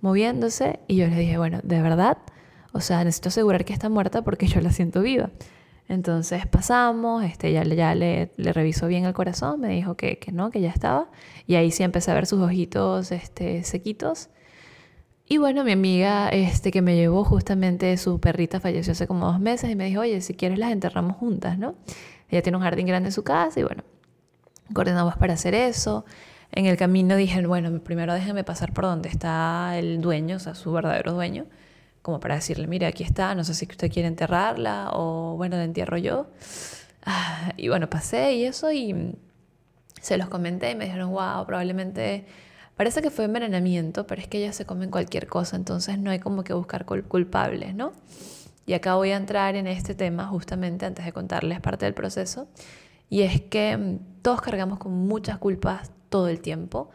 moviéndose. 0.00 0.80
Y 0.86 0.96
yo 0.96 1.06
le 1.06 1.16
dije, 1.16 1.38
bueno, 1.38 1.60
de 1.62 1.82
verdad, 1.82 2.18
o 2.72 2.80
sea, 2.80 3.02
necesito 3.04 3.30
asegurar 3.30 3.64
que 3.64 3.72
está 3.72 3.88
muerta 3.88 4.22
porque 4.22 4.46
yo 4.46 4.60
la 4.60 4.72
siento 4.72 5.00
viva. 5.00 5.30
Entonces 5.88 6.46
pasamos, 6.46 7.24
este, 7.24 7.50
ya, 7.50 7.64
ya 7.64 7.94
le, 7.94 8.30
le 8.36 8.52
revisó 8.52 8.88
bien 8.88 9.06
el 9.06 9.14
corazón, 9.14 9.60
me 9.60 9.68
dijo 9.68 9.96
que, 9.96 10.18
que, 10.18 10.32
no, 10.32 10.50
que 10.50 10.60
ya 10.60 10.68
estaba. 10.68 11.10
Y 11.46 11.54
ahí 11.54 11.70
sí 11.70 11.82
empecé 11.82 12.10
a 12.10 12.14
ver 12.14 12.26
sus 12.26 12.40
ojitos 12.40 13.10
este, 13.10 13.64
sequitos. 13.64 14.28
Y 15.30 15.38
bueno, 15.38 15.64
mi 15.64 15.72
amiga 15.72 16.28
este, 16.28 16.70
que 16.70 16.82
me 16.82 16.94
llevó 16.94 17.24
justamente 17.24 17.96
su 17.96 18.20
perrita 18.20 18.60
falleció 18.60 18.92
hace 18.92 19.06
como 19.06 19.26
dos 19.26 19.40
meses 19.40 19.70
y 19.70 19.76
me 19.76 19.86
dijo, 19.86 20.02
oye, 20.02 20.20
si 20.20 20.34
quieres 20.34 20.58
las 20.58 20.72
enterramos 20.72 21.16
juntas, 21.16 21.58
¿no? 21.58 21.74
Ella 22.28 22.42
tiene 22.42 22.56
un 22.56 22.62
jardín 22.62 22.86
grande 22.86 23.08
en 23.08 23.12
su 23.12 23.24
casa 23.24 23.60
y 23.60 23.62
bueno, 23.62 23.82
coordinamos 24.72 25.16
para 25.16 25.34
hacer 25.34 25.54
eso. 25.54 26.04
En 26.52 26.66
el 26.66 26.76
camino 26.76 27.16
dije, 27.16 27.46
bueno, 27.46 27.78
primero 27.80 28.14
déjenme 28.14 28.44
pasar 28.44 28.72
por 28.72 28.84
donde 28.84 29.08
está 29.08 29.78
el 29.78 30.00
dueño, 30.00 30.36
o 30.36 30.38
sea, 30.38 30.54
su 30.54 30.72
verdadero 30.72 31.12
dueño 31.12 31.46
como 32.08 32.20
para 32.20 32.36
decirle, 32.36 32.66
mire, 32.66 32.86
aquí 32.86 33.02
está, 33.02 33.34
no 33.34 33.44
sé 33.44 33.52
si 33.52 33.66
usted 33.66 33.92
quiere 33.92 34.08
enterrarla 34.08 34.92
o 34.94 35.36
bueno, 35.36 35.56
la 35.56 35.64
entierro 35.64 35.98
yo. 35.98 36.28
Ah, 37.04 37.52
y 37.58 37.68
bueno, 37.68 37.90
pasé 37.90 38.32
y 38.34 38.44
eso 38.44 38.72
y 38.72 39.14
se 40.00 40.16
los 40.16 40.28
comenté 40.28 40.70
y 40.70 40.74
me 40.74 40.86
dijeron, 40.86 41.10
wow, 41.10 41.44
probablemente 41.44 42.24
parece 42.76 43.02
que 43.02 43.10
fue 43.10 43.26
envenenamiento, 43.26 44.06
pero 44.06 44.22
es 44.22 44.28
que 44.28 44.38
ellas 44.38 44.56
se 44.56 44.64
comen 44.64 44.90
cualquier 44.90 45.26
cosa, 45.26 45.56
entonces 45.56 45.98
no 45.98 46.10
hay 46.10 46.18
como 46.18 46.44
que 46.44 46.54
buscar 46.54 46.86
culpables, 46.86 47.74
¿no? 47.74 47.92
Y 48.68 48.74
acá 48.74 48.96
voy 48.96 49.12
a 49.12 49.16
entrar 49.16 49.56
en 49.56 49.66
este 49.66 49.94
tema 49.94 50.26
justamente 50.26 50.84
antes 50.84 51.02
de 51.02 51.12
contarles 51.14 51.58
parte 51.58 51.86
del 51.86 51.94
proceso. 51.94 52.48
Y 53.08 53.22
es 53.22 53.40
que 53.40 53.74
mm, 53.74 54.20
todos 54.20 54.42
cargamos 54.42 54.78
con 54.78 54.92
muchas 54.92 55.38
culpas 55.38 55.90
todo 56.10 56.28
el 56.28 56.40
tiempo 56.40 56.90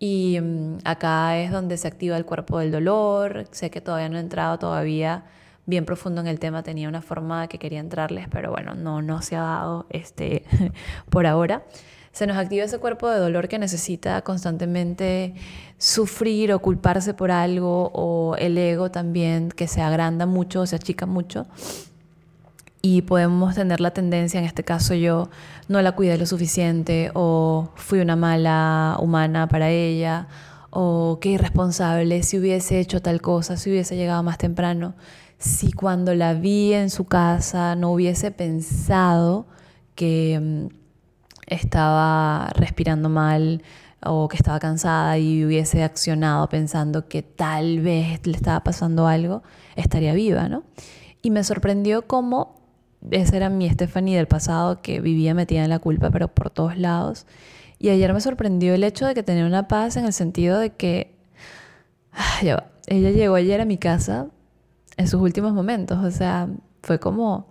y 0.00 0.40
mm, 0.42 0.78
acá 0.84 1.38
es 1.38 1.52
donde 1.52 1.76
se 1.76 1.86
activa 1.86 2.16
el 2.16 2.24
cuerpo 2.24 2.58
del 2.58 2.72
dolor. 2.72 3.46
Sé 3.52 3.70
que 3.70 3.80
todavía 3.80 4.08
no 4.08 4.16
he 4.16 4.20
entrado 4.20 4.58
todavía 4.58 5.24
bien 5.66 5.84
profundo 5.84 6.20
en 6.20 6.26
el 6.26 6.38
tema, 6.38 6.62
tenía 6.62 6.88
una 6.88 7.02
forma 7.02 7.48
que 7.48 7.58
quería 7.58 7.80
entrarles, 7.80 8.26
pero 8.30 8.50
bueno, 8.50 8.74
no, 8.74 9.02
no 9.02 9.22
se 9.22 9.36
ha 9.36 9.42
dado 9.42 9.86
este, 9.90 10.44
por 11.10 11.26
ahora. 11.26 11.64
Se 12.12 12.26
nos 12.26 12.36
activa 12.36 12.64
ese 12.64 12.78
cuerpo 12.78 13.08
de 13.08 13.18
dolor 13.18 13.48
que 13.48 13.58
necesita 13.58 14.20
constantemente 14.22 15.34
sufrir 15.78 16.52
o 16.52 16.58
culparse 16.58 17.14
por 17.14 17.30
algo, 17.30 17.90
o 17.94 18.36
el 18.36 18.58
ego 18.58 18.90
también 18.90 19.48
que 19.50 19.66
se 19.66 19.80
agranda 19.80 20.26
mucho 20.26 20.66
se 20.66 20.76
achica 20.76 21.06
mucho 21.06 21.46
y 22.82 23.02
podemos 23.02 23.54
tener 23.54 23.80
la 23.80 23.92
tendencia, 23.92 24.40
en 24.40 24.44
este 24.44 24.64
caso 24.64 24.94
yo 24.94 25.30
no 25.68 25.80
la 25.80 25.92
cuidé 25.92 26.18
lo 26.18 26.26
suficiente 26.26 27.12
o 27.14 27.70
fui 27.76 28.00
una 28.00 28.16
mala 28.16 28.96
humana 28.98 29.48
para 29.48 29.70
ella 29.70 30.26
o 30.70 31.18
qué 31.20 31.30
irresponsable 31.30 32.24
si 32.24 32.38
hubiese 32.38 32.80
hecho 32.80 33.00
tal 33.00 33.20
cosa, 33.20 33.56
si 33.56 33.70
hubiese 33.70 33.96
llegado 33.96 34.22
más 34.24 34.36
temprano, 34.36 34.94
si 35.42 35.72
cuando 35.72 36.14
la 36.14 36.34
vi 36.34 36.72
en 36.72 36.88
su 36.88 37.04
casa 37.06 37.74
no 37.74 37.90
hubiese 37.92 38.30
pensado 38.30 39.46
que 39.96 40.38
mm, 40.40 40.66
estaba 41.48 42.48
respirando 42.54 43.08
mal 43.08 43.62
o 44.04 44.28
que 44.28 44.36
estaba 44.36 44.60
cansada 44.60 45.18
y 45.18 45.44
hubiese 45.44 45.82
accionado 45.82 46.48
pensando 46.48 47.08
que 47.08 47.22
tal 47.22 47.80
vez 47.80 48.24
le 48.24 48.36
estaba 48.36 48.62
pasando 48.62 49.08
algo, 49.08 49.42
estaría 49.74 50.14
viva, 50.14 50.48
¿no? 50.48 50.62
Y 51.22 51.30
me 51.30 51.42
sorprendió 51.42 52.06
cómo 52.06 52.60
esa 53.10 53.36
era 53.36 53.48
mi 53.48 53.68
Stephanie 53.68 54.16
del 54.16 54.28
pasado 54.28 54.80
que 54.80 55.00
vivía 55.00 55.34
metida 55.34 55.64
en 55.64 55.70
la 55.70 55.80
culpa, 55.80 56.10
pero 56.10 56.28
por 56.28 56.50
todos 56.50 56.78
lados. 56.78 57.26
Y 57.80 57.88
ayer 57.88 58.12
me 58.12 58.20
sorprendió 58.20 58.74
el 58.74 58.84
hecho 58.84 59.06
de 59.06 59.14
que 59.14 59.24
tenía 59.24 59.44
una 59.44 59.66
paz 59.66 59.96
en 59.96 60.04
el 60.04 60.12
sentido 60.12 60.60
de 60.60 60.70
que 60.70 61.16
ella 62.86 63.10
llegó 63.10 63.34
ayer 63.34 63.60
a 63.60 63.64
mi 63.64 63.76
casa 63.76 64.28
en 64.96 65.08
sus 65.08 65.20
últimos 65.20 65.52
momentos. 65.52 66.04
O 66.04 66.10
sea, 66.10 66.48
fue 66.82 66.98
como, 66.98 67.48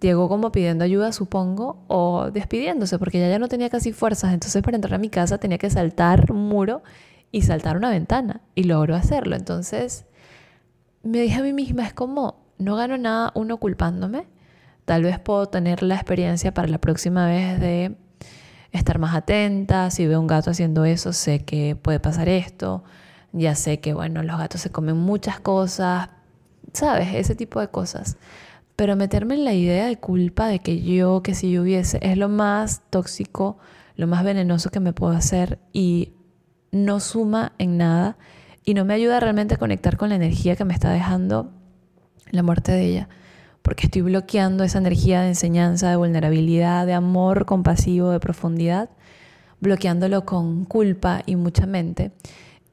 llegó 0.00 0.28
como 0.28 0.52
pidiendo 0.52 0.84
ayuda, 0.84 1.12
supongo, 1.12 1.84
o 1.88 2.30
despidiéndose, 2.30 2.98
porque 2.98 3.18
ella 3.18 3.30
ya 3.30 3.38
no 3.38 3.48
tenía 3.48 3.70
casi 3.70 3.92
fuerzas. 3.92 4.32
Entonces 4.32 4.62
para 4.62 4.76
entrar 4.76 4.94
a 4.94 4.98
mi 4.98 5.10
casa 5.10 5.38
tenía 5.38 5.58
que 5.58 5.70
saltar 5.70 6.30
un 6.32 6.48
muro 6.48 6.82
y 7.32 7.42
saltar 7.42 7.76
una 7.76 7.90
ventana. 7.90 8.40
Y 8.54 8.64
logró 8.64 8.94
hacerlo. 8.94 9.36
Entonces 9.36 10.06
me 11.02 11.20
dije 11.20 11.40
a 11.40 11.42
mí 11.42 11.52
misma, 11.52 11.86
es 11.86 11.94
como, 11.94 12.46
no 12.58 12.76
gano 12.76 12.98
nada 12.98 13.32
uno 13.34 13.58
culpándome 13.58 14.26
Tal 14.88 15.02
vez 15.02 15.18
puedo 15.18 15.44
tener 15.44 15.82
la 15.82 15.96
experiencia 15.96 16.54
para 16.54 16.66
la 16.66 16.78
próxima 16.78 17.26
vez 17.26 17.60
de 17.60 17.94
estar 18.72 18.98
más 18.98 19.14
atenta. 19.14 19.90
Si 19.90 20.06
veo 20.06 20.18
un 20.18 20.26
gato 20.26 20.50
haciendo 20.50 20.86
eso, 20.86 21.12
sé 21.12 21.44
que 21.44 21.76
puede 21.76 22.00
pasar 22.00 22.26
esto. 22.30 22.84
Ya 23.32 23.54
sé 23.54 23.80
que, 23.80 23.92
bueno, 23.92 24.22
los 24.22 24.38
gatos 24.38 24.62
se 24.62 24.70
comen 24.70 24.96
muchas 24.96 25.40
cosas, 25.40 26.08
¿sabes? 26.78 27.14
Ese 27.14 27.34
tipo 27.34 27.60
de 27.60 27.68
cosas. 27.68 28.16
Pero 28.76 28.96
meterme 28.96 29.34
en 29.34 29.44
la 29.44 29.54
idea 29.54 29.86
de 29.86 29.98
culpa 29.98 30.46
de 30.46 30.60
que 30.60 30.82
yo, 30.82 31.22
que 31.22 31.34
si 31.34 31.50
yo 31.50 31.62
hubiese, 31.62 31.98
es 32.02 32.16
lo 32.16 32.28
más 32.28 32.82
tóxico, 32.90 33.58
lo 33.96 34.06
más 34.06 34.24
venenoso 34.24 34.70
que 34.70 34.80
me 34.80 34.92
puedo 34.92 35.12
hacer 35.12 35.58
y 35.72 36.12
no 36.70 37.00
suma 37.00 37.52
en 37.58 37.78
nada 37.78 38.16
y 38.64 38.74
no 38.74 38.84
me 38.84 38.94
ayuda 38.94 39.20
realmente 39.20 39.54
a 39.54 39.58
conectar 39.58 39.96
con 39.96 40.10
la 40.10 40.14
energía 40.16 40.54
que 40.56 40.64
me 40.64 40.74
está 40.74 40.90
dejando 40.90 41.50
la 42.30 42.42
muerte 42.42 42.72
de 42.72 42.84
ella 42.84 43.08
porque 43.68 43.84
estoy 43.84 44.00
bloqueando 44.00 44.64
esa 44.64 44.78
energía 44.78 45.20
de 45.20 45.28
enseñanza, 45.28 45.90
de 45.90 45.96
vulnerabilidad, 45.96 46.86
de 46.86 46.94
amor 46.94 47.44
compasivo, 47.44 48.08
de 48.08 48.18
profundidad, 48.18 48.88
bloqueándolo 49.60 50.24
con 50.24 50.64
culpa 50.64 51.22
y 51.26 51.36
mucha 51.36 51.66
mente. 51.66 52.12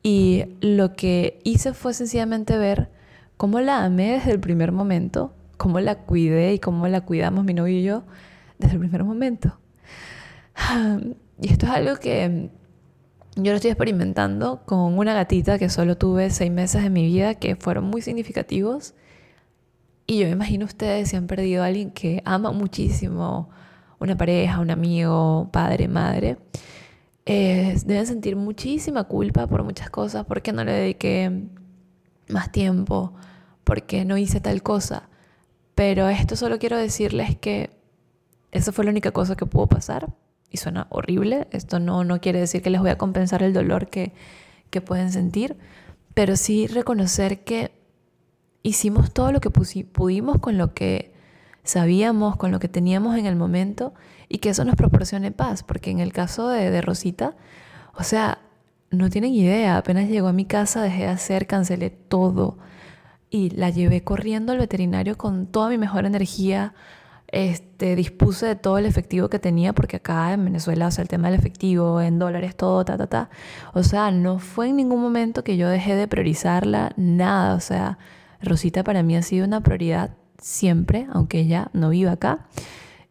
Y 0.03 0.45
lo 0.61 0.93
que 0.93 1.41
hice 1.43 1.73
fue 1.73 1.93
sencillamente 1.93 2.57
ver 2.57 2.91
cómo 3.37 3.59
la 3.59 3.83
amé 3.83 4.13
desde 4.13 4.31
el 4.31 4.39
primer 4.39 4.71
momento, 4.71 5.33
cómo 5.57 5.79
la 5.79 5.95
cuidé 5.95 6.53
y 6.53 6.59
cómo 6.59 6.87
la 6.87 7.01
cuidamos 7.01 7.45
mi 7.45 7.53
novio 7.53 7.77
y 7.77 7.83
yo 7.83 8.03
desde 8.59 8.73
el 8.75 8.79
primer 8.79 9.03
momento. 9.03 9.57
Y 11.37 11.51
esto 11.51 11.65
es 11.65 11.71
algo 11.73 11.97
que 11.97 12.49
yo 13.35 13.51
lo 13.51 13.55
estoy 13.55 13.69
experimentando 13.69 14.61
con 14.65 14.97
una 14.97 15.13
gatita 15.13 15.59
que 15.59 15.67
solo 15.67 15.97
tuve 15.97 16.29
seis 16.29 16.49
meses 16.49 16.81
en 16.85 16.93
mi 16.93 17.05
vida 17.07 17.35
que 17.35 17.57
fueron 17.57 17.83
muy 17.83 18.01
significativos 18.01 18.93
y 20.07 20.19
yo 20.19 20.25
me 20.27 20.33
imagino 20.33 20.65
ustedes 20.65 21.09
si 21.09 21.15
han 21.15 21.25
perdido 21.27 21.63
a 21.63 21.67
alguien 21.67 21.89
que 21.89 22.21
ama 22.25 22.51
muchísimo, 22.51 23.49
una 23.99 24.15
pareja, 24.15 24.59
un 24.59 24.69
amigo, 24.69 25.49
padre, 25.51 25.87
madre, 25.87 26.37
eh, 27.25 27.75
deben 27.85 28.05
sentir 28.05 28.35
muchísima 28.35 29.05
culpa 29.05 29.47
por 29.47 29.63
muchas 29.63 29.89
cosas, 29.89 30.25
porque 30.25 30.53
no 30.53 30.63
le 30.63 30.73
dediqué 30.73 31.47
más 32.29 32.51
tiempo, 32.51 33.13
porque 33.63 34.05
no 34.05 34.17
hice 34.17 34.39
tal 34.39 34.63
cosa. 34.63 35.09
Pero 35.75 36.09
esto 36.09 36.35
solo 36.35 36.59
quiero 36.59 36.77
decirles 36.77 37.35
que 37.35 37.77
eso 38.51 38.71
fue 38.71 38.85
la 38.85 38.91
única 38.91 39.11
cosa 39.11 39.35
que 39.35 39.45
pudo 39.45 39.67
pasar 39.67 40.13
y 40.49 40.57
suena 40.57 40.87
horrible. 40.89 41.47
Esto 41.51 41.79
no, 41.79 42.03
no 42.03 42.21
quiere 42.21 42.39
decir 42.39 42.61
que 42.61 42.69
les 42.69 42.81
voy 42.81 42.89
a 42.89 42.97
compensar 42.97 43.43
el 43.43 43.53
dolor 43.53 43.87
que, 43.87 44.13
que 44.69 44.81
pueden 44.81 45.11
sentir, 45.11 45.57
pero 46.13 46.37
sí 46.37 46.67
reconocer 46.67 47.43
que 47.43 47.71
hicimos 48.63 49.13
todo 49.13 49.31
lo 49.31 49.41
que 49.41 49.51
pudimos 49.51 50.39
con 50.39 50.57
lo 50.57 50.73
que 50.73 51.13
sabíamos, 51.63 52.37
con 52.37 52.51
lo 52.51 52.59
que 52.59 52.67
teníamos 52.67 53.17
en 53.17 53.25
el 53.25 53.35
momento 53.35 53.93
y 54.29 54.37
que 54.37 54.49
eso 54.49 54.63
nos 54.65 54.75
proporcione 54.75 55.31
paz, 55.31 55.63
porque 55.63 55.91
en 55.91 55.99
el 55.99 56.13
caso 56.13 56.47
de, 56.47 56.81
Rosita, 56.81 57.35
o 57.93 58.03
sea, 58.03 58.39
no 58.91 59.09
tienen 59.09 59.33
idea, 59.33 59.77
apenas 59.77 60.07
llegó 60.09 60.27
a 60.27 60.33
mi 60.33 60.45
casa 60.45 60.81
dejé 60.81 61.03
de 61.03 61.09
hacer, 61.09 61.47
cancelé 61.47 61.89
todo 61.89 62.57
y 63.29 63.49
la 63.49 63.69
llevé 63.69 64.03
corriendo 64.03 64.53
al 64.53 64.59
veterinario 64.59 65.17
con 65.17 65.47
toda 65.47 65.69
mi 65.69 65.77
mejor 65.77 66.05
energía, 66.05 66.73
este, 67.27 67.95
dispuse 67.95 68.45
de 68.45 68.55
todo 68.55 68.77
el 68.77 68.85
efectivo 68.85 69.29
que 69.29 69.39
tenía, 69.39 69.73
porque 69.73 69.97
acá 69.97 70.31
en 70.31 70.45
Venezuela, 70.45 70.87
o 70.87 70.91
sea, 70.91 71.01
el 71.01 71.09
tema 71.09 71.29
del 71.29 71.39
efectivo, 71.39 71.99
en 71.99 72.19
dólares, 72.19 72.55
todo, 72.55 72.85
ta, 72.85 72.97
ta, 72.97 73.07
ta. 73.07 73.29
O 73.73 73.83
sea, 73.83 74.11
no 74.11 74.39
fue 74.39 74.69
en 74.69 74.77
ningún 74.77 75.01
momento 75.01 75.43
que 75.43 75.57
yo 75.57 75.67
dejé 75.67 75.95
de 75.95 76.07
priorizarla, 76.07 76.93
nada, 76.95 77.55
o 77.55 77.59
sea, 77.59 77.97
Rosita 78.41 78.83
para 78.83 79.03
mí 79.03 79.15
ha 79.15 79.21
sido 79.21 79.45
una 79.45 79.61
prioridad 79.61 80.15
siempre, 80.39 81.07
aunque 81.11 81.39
ella 81.39 81.69
no 81.73 81.89
viva 81.89 82.11
acá. 82.11 82.47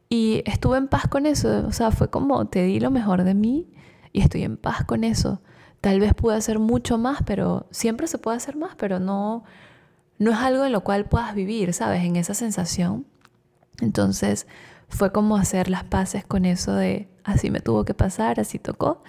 Y 0.09 0.43
estuve 0.47 0.78
en 0.78 0.88
paz 0.88 1.09
con 1.09 1.26
eso, 1.26 1.66
o 1.66 1.73
sea, 1.73 1.90
fue 1.90 2.09
como 2.09 2.47
te 2.47 2.62
di 2.62 2.78
lo 2.81 2.90
mejor 2.90 3.25
de 3.25 3.35
mí 3.35 3.69
y 4.12 4.21
estoy 4.21 4.45
en 4.45 4.57
paz 4.57 4.85
con 4.85 5.02
eso. 5.04 5.43
Tal 5.85 6.00
vez 6.00 6.14
pude 6.14 6.35
hacer 6.35 6.59
mucho 6.59 6.97
más, 6.97 7.19
pero 7.26 7.67
siempre 7.71 8.07
se 8.07 8.17
puede 8.17 8.38
hacer 8.38 8.57
más, 8.57 8.75
pero 8.75 9.00
no, 9.00 9.45
no 10.19 10.31
es 10.31 10.38
algo 10.38 10.64
en 10.64 10.73
lo 10.73 10.83
cual 10.83 11.05
puedas 11.05 11.35
vivir, 11.35 11.75
¿sabes? 11.75 12.03
En 12.05 12.17
esa 12.17 12.33
sensación. 12.33 13.05
Entonces 13.83 14.47
fue 14.88 15.12
como 15.12 15.37
hacer 15.37 15.69
las 15.69 15.85
paces 15.85 16.25
con 16.25 16.47
eso 16.47 16.75
de 16.75 17.07
así 17.23 17.50
me 17.50 17.61
tuvo 17.61 17.85
que 17.85 17.93
pasar, 17.93 18.41
así 18.41 18.59
tocó. 18.59 19.03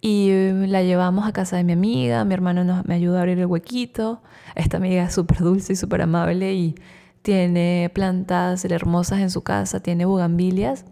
y 0.00 0.30
la 0.68 0.84
llevamos 0.84 1.26
a 1.26 1.32
casa 1.32 1.56
de 1.56 1.64
mi 1.64 1.72
amiga, 1.72 2.24
mi 2.24 2.34
hermano 2.34 2.62
nos, 2.62 2.86
me 2.86 2.94
ayuda 2.94 3.18
a 3.18 3.20
abrir 3.22 3.40
el 3.40 3.46
huequito, 3.46 4.22
esta 4.54 4.76
amiga 4.76 5.02
es 5.02 5.14
súper 5.14 5.38
dulce 5.38 5.72
y 5.72 5.76
súper 5.76 6.02
amable 6.02 6.54
y 6.54 6.76
tiene 7.22 7.90
plantas 7.92 8.64
hermosas 8.64 9.18
en 9.18 9.30
su 9.30 9.42
casa, 9.42 9.80
tiene 9.80 10.04
bugambilias 10.04 10.84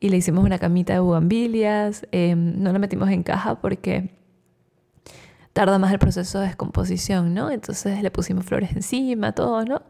y 0.00 0.08
le 0.08 0.16
hicimos 0.16 0.42
una 0.42 0.58
camita 0.58 0.94
de 0.94 1.00
bugambilias, 1.00 2.06
em, 2.12 2.62
no 2.62 2.72
la 2.72 2.78
metimos 2.78 3.10
en 3.10 3.22
caja 3.22 3.60
porque 3.60 4.23
tarda 5.54 5.78
más 5.78 5.92
el 5.92 5.98
proceso 5.98 6.40
de 6.40 6.48
descomposición, 6.48 7.32
¿no? 7.32 7.50
Entonces 7.50 8.02
le 8.02 8.10
pusimos 8.10 8.44
flores 8.44 8.72
encima, 8.72 9.32
todo, 9.32 9.64
¿no? 9.64 9.82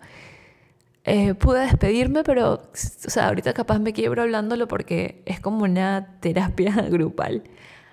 Eh, 1.05 1.35
pude 1.35 1.61
despedirme, 1.61 2.23
pero, 2.23 2.55
o 2.55 2.71
sea, 2.73 3.29
ahorita 3.29 3.53
capaz 3.53 3.79
me 3.79 3.93
quiebro 3.93 4.23
hablándolo 4.23 4.69
porque 4.69 5.23
es 5.27 5.41
como 5.41 5.65
una 5.65 6.19
terapia 6.21 6.73
grupal 6.91 7.43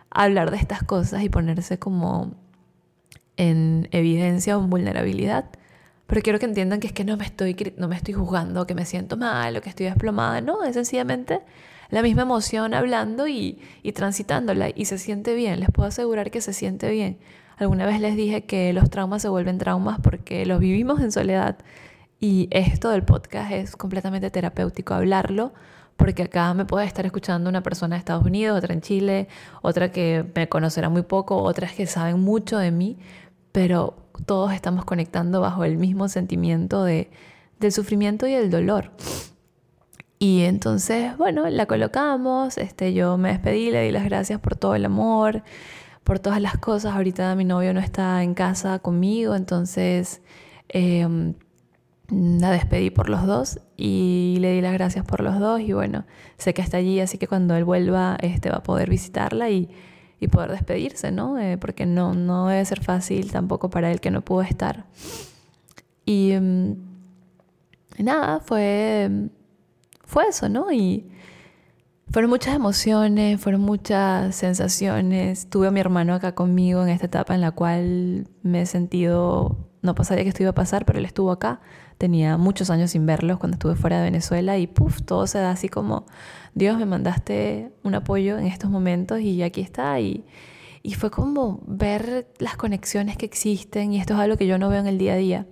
hablar 0.09 0.51
de 0.51 0.57
estas 0.57 0.83
cosas 0.83 1.23
y 1.23 1.29
ponerse 1.29 1.79
como 1.79 2.33
en 3.37 3.87
evidencia 3.91 4.57
o 4.57 4.63
en 4.63 4.69
vulnerabilidad. 4.69 5.45
Pero 6.07 6.21
quiero 6.21 6.39
que 6.39 6.45
entiendan 6.45 6.81
que 6.81 6.87
es 6.87 6.93
que 6.93 7.05
no 7.05 7.15
me 7.17 7.25
estoy, 7.25 7.55
no 7.77 7.87
me 7.87 7.95
estoy 7.95 8.13
juzgando, 8.13 8.67
que 8.67 8.75
me 8.75 8.85
siento 8.85 9.15
mal 9.17 9.55
o 9.55 9.61
que 9.61 9.69
estoy 9.69 9.85
desplomada. 9.85 10.41
No, 10.41 10.63
es 10.63 10.73
sencillamente 10.75 11.39
la 11.89 12.01
misma 12.01 12.23
emoción 12.23 12.73
hablando 12.73 13.27
y, 13.27 13.59
y 13.81 13.93
transitándola 13.93 14.69
y 14.75 14.85
se 14.85 14.97
siente 14.97 15.35
bien. 15.35 15.61
Les 15.61 15.69
puedo 15.71 15.87
asegurar 15.87 16.31
que 16.31 16.41
se 16.41 16.53
siente 16.53 16.91
bien. 16.91 17.17
Alguna 17.61 17.85
vez 17.85 18.01
les 18.01 18.15
dije 18.15 18.45
que 18.45 18.73
los 18.73 18.89
traumas 18.89 19.21
se 19.21 19.29
vuelven 19.29 19.59
traumas 19.59 19.99
porque 19.99 20.47
los 20.47 20.59
vivimos 20.59 20.99
en 20.99 21.11
soledad 21.11 21.59
y 22.19 22.47
esto 22.49 22.89
del 22.89 23.03
podcast 23.03 23.51
es 23.51 23.75
completamente 23.75 24.31
terapéutico, 24.31 24.95
hablarlo, 24.95 25.53
porque 25.95 26.23
acá 26.23 26.55
me 26.55 26.65
puede 26.65 26.87
estar 26.87 27.05
escuchando 27.05 27.51
una 27.51 27.61
persona 27.61 27.95
de 27.95 27.99
Estados 27.99 28.25
Unidos, 28.25 28.57
otra 28.57 28.73
en 28.73 28.81
Chile, 28.81 29.27
otra 29.61 29.91
que 29.91 30.25
me 30.33 30.49
conocerá 30.49 30.89
muy 30.89 31.03
poco, 31.03 31.37
otras 31.37 31.73
que 31.73 31.85
saben 31.85 32.19
mucho 32.21 32.57
de 32.57 32.71
mí, 32.71 32.97
pero 33.51 33.93
todos 34.25 34.53
estamos 34.53 34.83
conectando 34.83 35.39
bajo 35.39 35.63
el 35.63 35.77
mismo 35.77 36.09
sentimiento 36.09 36.83
de, 36.83 37.11
del 37.59 37.71
sufrimiento 37.71 38.25
y 38.25 38.33
el 38.33 38.49
dolor. 38.49 38.89
Y 40.17 40.45
entonces, 40.45 41.15
bueno, 41.15 41.47
la 41.47 41.67
colocamos, 41.67 42.57
este, 42.57 42.95
yo 42.95 43.19
me 43.19 43.29
despedí, 43.29 43.69
le 43.69 43.83
di 43.83 43.91
las 43.91 44.03
gracias 44.03 44.39
por 44.39 44.55
todo 44.55 44.73
el 44.73 44.85
amor, 44.85 45.43
por 46.03 46.19
todas 46.19 46.41
las 46.41 46.57
cosas. 46.57 46.95
Ahorita 46.95 47.35
mi 47.35 47.45
novio 47.45 47.73
no 47.73 47.79
está 47.79 48.23
en 48.23 48.33
casa 48.33 48.79
conmigo, 48.79 49.35
entonces... 49.35 50.21
Em, 50.69 51.33
la 52.11 52.51
despedí 52.51 52.89
por 52.89 53.09
los 53.09 53.25
dos 53.25 53.59
y 53.77 54.37
le 54.41 54.51
di 54.51 54.61
las 54.61 54.73
gracias 54.73 55.05
por 55.05 55.21
los 55.21 55.39
dos 55.39 55.61
y 55.61 55.71
bueno, 55.71 56.03
sé 56.37 56.53
que 56.53 56.61
está 56.61 56.77
allí, 56.77 56.99
así 56.99 57.17
que 57.17 57.27
cuando 57.27 57.55
él 57.55 57.63
vuelva 57.63 58.17
este, 58.21 58.49
va 58.49 58.57
a 58.57 58.63
poder 58.63 58.89
visitarla 58.89 59.49
y, 59.49 59.69
y 60.19 60.27
poder 60.27 60.51
despedirse, 60.51 61.11
¿no? 61.11 61.39
Eh, 61.39 61.57
porque 61.57 61.85
no, 61.85 62.13
no 62.13 62.47
debe 62.47 62.65
ser 62.65 62.83
fácil 62.83 63.31
tampoco 63.31 63.69
para 63.69 63.91
él 63.91 64.01
que 64.01 64.11
no 64.11 64.21
pudo 64.21 64.41
estar. 64.41 64.85
Y 66.05 66.33
mm, 66.39 66.75
nada, 67.99 68.41
fue, 68.41 69.29
fue 70.03 70.27
eso, 70.27 70.49
¿no? 70.49 70.71
Y 70.71 71.09
fueron 72.11 72.29
muchas 72.29 72.55
emociones, 72.55 73.39
fueron 73.39 73.61
muchas 73.61 74.35
sensaciones. 74.35 75.49
Tuve 75.49 75.67
a 75.67 75.71
mi 75.71 75.79
hermano 75.79 76.13
acá 76.13 76.35
conmigo 76.35 76.83
en 76.83 76.89
esta 76.89 77.05
etapa 77.07 77.35
en 77.35 77.41
la 77.41 77.51
cual 77.51 78.27
me 78.43 78.61
he 78.61 78.65
sentido, 78.65 79.57
no 79.81 79.95
pasaría 79.95 80.23
que 80.23 80.29
esto 80.29 80.43
iba 80.43 80.51
a 80.51 80.55
pasar, 80.55 80.85
pero 80.85 80.99
él 80.99 81.05
estuvo 81.05 81.31
acá 81.31 81.61
Tenía 82.01 82.35
muchos 82.37 82.71
años 82.71 82.89
sin 82.89 83.05
verlos 83.05 83.37
cuando 83.37 83.57
estuve 83.57 83.75
fuera 83.75 83.99
de 83.99 84.05
Venezuela 84.05 84.57
y 84.57 84.65
puff, 84.65 85.03
todo 85.03 85.27
se 85.27 85.37
da 85.37 85.51
así 85.51 85.69
como, 85.69 86.07
Dios, 86.55 86.75
me 86.79 86.87
mandaste 86.87 87.73
un 87.83 87.93
apoyo 87.93 88.39
en 88.39 88.47
estos 88.47 88.71
momentos 88.71 89.19
y 89.19 89.43
aquí 89.43 89.61
está. 89.61 89.99
Y, 89.99 90.25
y 90.81 90.95
fue 90.95 91.11
como 91.11 91.61
ver 91.67 92.25
las 92.39 92.57
conexiones 92.57 93.17
que 93.17 93.27
existen 93.27 93.93
y 93.93 93.99
esto 93.99 94.15
es 94.15 94.19
algo 94.19 94.35
que 94.35 94.47
yo 94.47 94.57
no 94.57 94.67
veo 94.67 94.79
en 94.79 94.87
el 94.87 94.97
día 94.97 95.13
a 95.13 95.17
día. 95.17 95.45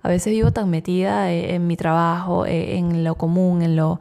A 0.00 0.08
veces 0.08 0.32
vivo 0.32 0.52
tan 0.52 0.70
metida 0.70 1.32
eh, 1.32 1.56
en 1.56 1.66
mi 1.66 1.76
trabajo, 1.76 2.46
eh, 2.46 2.76
en 2.76 3.02
lo 3.02 3.16
común, 3.16 3.62
en 3.62 3.74
lo, 3.74 3.98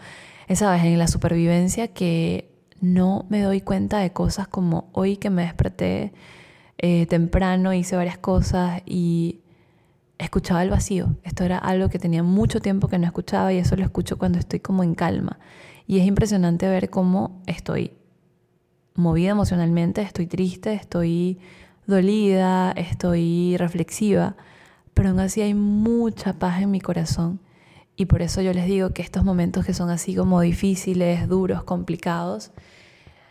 ¿sabes? 0.54 0.84
En 0.84 1.00
la 1.00 1.08
supervivencia 1.08 1.88
que 1.88 2.52
no 2.82 3.26
me 3.30 3.42
doy 3.42 3.62
cuenta 3.62 4.00
de 4.00 4.12
cosas 4.12 4.48
como 4.48 4.90
hoy 4.94 5.18
que 5.18 5.30
me 5.30 5.44
desperté 5.44 6.14
eh, 6.78 7.06
temprano, 7.08 7.74
hice 7.74 7.96
varias 7.96 8.18
cosas 8.18 8.82
y 8.86 9.40
escuchaba 10.18 10.62
el 10.62 10.70
vacío. 10.70 11.16
Esto 11.24 11.44
era 11.44 11.58
algo 11.58 11.90
que 11.90 12.00
tenía 12.00 12.24
mucho 12.24 12.62
tiempo 12.62 12.88
que 12.88 13.00
no 13.00 13.06
escuchaba 13.06 13.54
y 13.54 13.58
eso 13.58 13.76
lo 13.76 13.84
escucho 13.84 14.18
cuando 14.18 14.40
estoy 14.40 14.60
como 14.60 14.84
en 14.84 14.96
calma. 14.96 15.40
Y 15.88 16.00
es 16.00 16.06
impresionante 16.06 16.68
ver 16.68 16.90
cómo 16.90 17.42
estoy 17.48 17.94
movida 18.96 19.32
emocionalmente, 19.32 20.02
estoy 20.02 20.28
triste, 20.28 20.74
estoy 20.74 21.40
dolida, 21.86 22.72
estoy 22.72 23.56
reflexiva, 23.58 24.36
pero 24.94 25.10
aún 25.10 25.20
así 25.20 25.42
hay 25.42 25.54
mucha 25.54 26.34
paz 26.34 26.62
en 26.62 26.72
mi 26.72 26.82
corazón. 26.82 27.40
Y 27.96 28.06
por 28.06 28.22
eso 28.22 28.42
yo 28.42 28.54
les 28.54 28.66
digo 28.66 28.92
que 28.92 29.02
estos 29.02 29.24
momentos 29.24 29.66
que 29.66 29.74
son 29.74 29.90
así 29.90 30.16
como 30.16 30.42
difíciles, 30.42 31.28
duros, 31.30 31.64
complicados, 31.64 32.52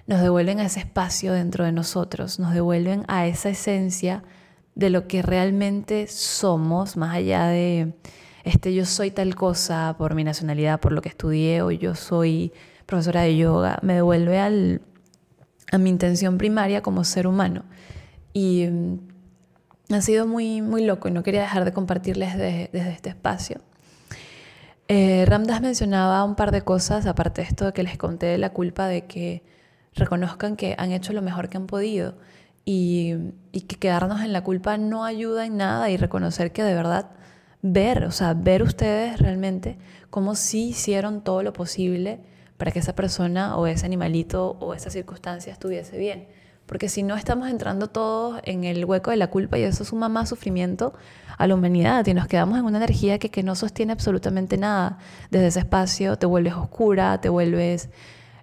nos 0.07 0.20
devuelven 0.20 0.61
a 0.61 0.66
ese 0.66 0.81
espacio 0.81 1.33
dentro 1.33 1.64
de 1.64 1.72
nosotros, 1.72 2.38
nos 2.38 2.55
devuelven 2.55 3.05
a 3.09 3.27
esa 3.27 3.50
esencia 3.50 4.22
de 4.74 4.90
lo 4.90 5.07
que 5.07 5.22
realmente 5.22 6.07
somos, 6.07 6.96
más 6.96 7.14
allá 7.14 7.46
de, 7.46 7.94
este, 8.44 8.74
yo 8.74 8.85
soy 8.85 9.11
tal 9.11 9.35
cosa 9.35 9.94
por 9.98 10.14
mi 10.14 10.24
nacionalidad, 10.24 10.81
por 10.81 10.92
lo 10.92 11.00
que 11.00 11.09
estudié, 11.09 11.62
o 11.62 11.70
yo 11.70 11.94
soy 11.94 12.53
profesora 12.87 13.22
de 13.22 13.37
yoga, 13.37 13.79
me 13.83 13.94
devuelve 13.94 14.38
al, 14.38 14.83
a 15.72 15.79
mi 15.79 15.90
intención 15.90 16.38
primaria 16.38 16.83
como 16.83 17.05
ser 17.05 17.27
humano. 17.27 17.64
Y 18.33 18.66
mm, 18.66 18.98
ha 19.94 20.00
sido 20.00 20.27
muy, 20.27 20.61
muy 20.61 20.85
loco 20.85 21.09
y 21.09 21.12
no 21.12 21.22
quería 21.22 21.42
dejar 21.42 21.64
de 21.64 21.72
compartirles 21.72 22.37
desde 22.37 22.90
este 22.90 23.11
espacio. 23.11 23.61
Eh, 24.88 25.25
Ramdas 25.27 25.62
mencionaba 25.62 26.23
un 26.25 26.35
par 26.35 26.51
de 26.53 26.62
cosas, 26.62 27.07
aparte 27.07 27.40
de 27.40 27.49
esto 27.49 27.73
que 27.73 27.83
les 27.83 27.97
conté 27.97 28.27
de 28.27 28.38
la 28.38 28.51
culpa 28.53 28.87
de 28.87 29.07
que 29.07 29.42
reconozcan 29.94 30.57
que 30.57 30.75
han 30.79 30.92
hecho 30.92 31.12
lo 31.12 31.23
mejor 31.23 31.49
que 31.49 31.57
han 31.57 31.66
podido 31.66 32.16
y, 32.64 33.14
que 33.53 33.77
quedarnos 33.77 34.20
en 34.23 34.33
la 34.33 34.42
culpa 34.42 34.77
no 34.79 35.05
ayuda 35.05 35.47
en 35.47 35.57
nada 35.57 35.90
y 35.90 35.97
reconocer 35.97 36.53
que 36.53 36.62
de 36.62 36.75
verdad 36.75 37.11
ver, 37.62 38.05
o 38.05 38.11
sea, 38.11 38.35
ver 38.35 38.62
ustedes 38.62 39.18
realmente 39.20 39.79
cómo 40.11 40.35
sí 40.35 40.68
hicieron 40.68 41.23
todo 41.23 41.42
lo 41.42 41.53
posible 41.53 42.20
para 42.59 42.70
que 42.70 42.79
esa 42.81 42.94
persona 42.94 43.57
o 43.57 43.66
ese 43.66 43.87
animalito 43.87 44.57
o 44.61 44.75
esa 44.75 44.90
circunstancia 44.90 45.53
estuviese 45.53 45.99
bien. 45.99 46.29
Porque 46.66 46.88
si 46.88 47.03
no 47.03 47.16
estamos 47.16 47.48
entrando 47.48 47.88
todos 47.88 48.40
en 48.44 48.64
el 48.64 48.85
hueco 48.85 49.11
de 49.11 49.16
la 49.16 49.29
culpa 49.29 49.59
y 49.59 49.62
eso 49.62 49.85
suma 49.85 50.09
más 50.09 50.31
sufrimiento 50.31 50.94
a 51.37 51.46
la 51.46 51.55
humanidad 51.55 52.07
y 52.07 52.14
nos 52.14 52.27
quedamos 52.27 52.59
en 52.59 52.64
una 52.64 52.79
energía 52.79 53.18
que, 53.18 53.42
no 53.42 53.55
sostiene 53.55 53.92
absolutamente 53.92 54.57
nada. 54.57 54.98
Desde 55.31 55.48
ese 55.48 55.59
espacio 55.61 56.16
te 56.16 56.27
vuelves 56.27 56.55
oscura, 56.55 57.20
te 57.20 57.29
vuelves 57.29 57.90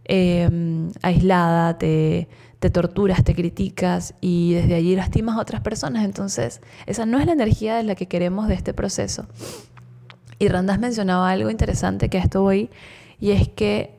em, 0.04 0.92
aislada, 1.02 1.78
te, 1.78 2.28
te 2.60 2.70
torturas, 2.70 3.24
te 3.24 3.34
criticas 3.34 4.14
y 4.22 4.54
desde 4.54 4.76
allí 4.76 4.96
lastimas 4.96 5.38
a 5.38 5.42
otras 5.42 5.62
personas. 5.62 6.06
Entonces, 6.06 6.62
esa 6.86 7.08
no 7.08 7.20
es 7.20 7.26
la 7.26 7.32
energía 7.32 7.76
de 7.76 7.84
la 7.84 7.96
que 7.96 8.08
queremos 8.08 8.48
de 8.48 8.54
este 8.54 8.74
proceso. 8.74 9.26
Y 10.38 10.48
Randas 10.48 10.80
mencionaba 10.80 11.30
algo 11.32 11.50
interesante 11.50 12.10
que 12.10 12.20
a 12.20 12.22
esto 12.22 12.44
voy, 12.44 12.70
y 13.20 13.32
es 13.32 13.48
que 13.48 13.96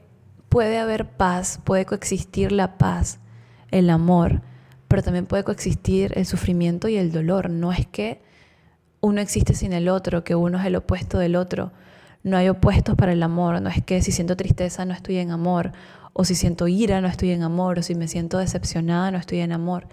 puede 0.48 0.78
haber 0.78 1.08
paz, 1.08 1.60
puede 1.64 1.86
coexistir 1.86 2.52
la 2.52 2.78
paz, 2.78 3.18
el 3.72 3.90
amor, 3.90 4.42
pero 4.86 5.02
también 5.02 5.26
puede 5.26 5.42
coexistir 5.42 6.12
el 6.16 6.26
sufrimiento 6.26 6.88
y 6.88 6.96
el 6.96 7.10
dolor. 7.10 7.50
No 7.50 7.72
es 7.72 7.86
que 7.86 8.22
uno 9.00 9.20
existe 9.20 9.54
sin 9.54 9.72
el 9.72 9.88
otro, 9.88 10.22
que 10.22 10.36
uno 10.36 10.58
es 10.58 10.64
el 10.64 10.76
opuesto 10.76 11.18
del 11.18 11.34
otro. 11.34 11.72
No 12.22 12.36
hay 12.36 12.48
opuestos 12.48 12.94
para 12.94 13.12
el 13.12 13.22
amor, 13.22 13.60
no 13.60 13.68
es 13.68 13.82
que 13.82 14.00
si 14.00 14.12
siento 14.12 14.36
tristeza 14.36 14.84
no 14.84 14.94
estoy 14.94 15.16
en 15.16 15.32
amor, 15.32 15.72
o 16.12 16.24
si 16.24 16.36
siento 16.36 16.68
ira 16.68 17.00
no 17.00 17.08
estoy 17.08 17.32
en 17.32 17.42
amor, 17.42 17.80
o 17.80 17.82
si 17.82 17.96
me 17.96 18.06
siento 18.06 18.38
decepcionada 18.38 19.10
no 19.10 19.18
estoy 19.18 19.40
en 19.40 19.50
amor. 19.50 19.88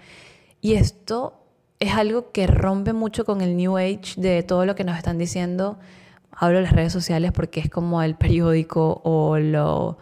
Y 0.60 0.74
esto 0.74 1.40
es 1.80 1.94
algo 1.94 2.30
que 2.30 2.46
rompe 2.46 2.92
mucho 2.92 3.24
con 3.24 3.40
el 3.40 3.56
New 3.56 3.78
Age 3.78 4.14
de 4.16 4.42
todo 4.42 4.66
lo 4.66 4.74
que 4.74 4.84
nos 4.84 4.96
están 4.96 5.18
diciendo. 5.18 5.78
Hablo 6.30 6.58
de 6.58 6.64
las 6.64 6.72
redes 6.72 6.92
sociales 6.92 7.32
porque 7.32 7.60
es 7.60 7.70
como 7.70 8.02
el 8.02 8.14
periódico 8.14 9.00
o, 9.02 9.38
lo, 9.38 9.98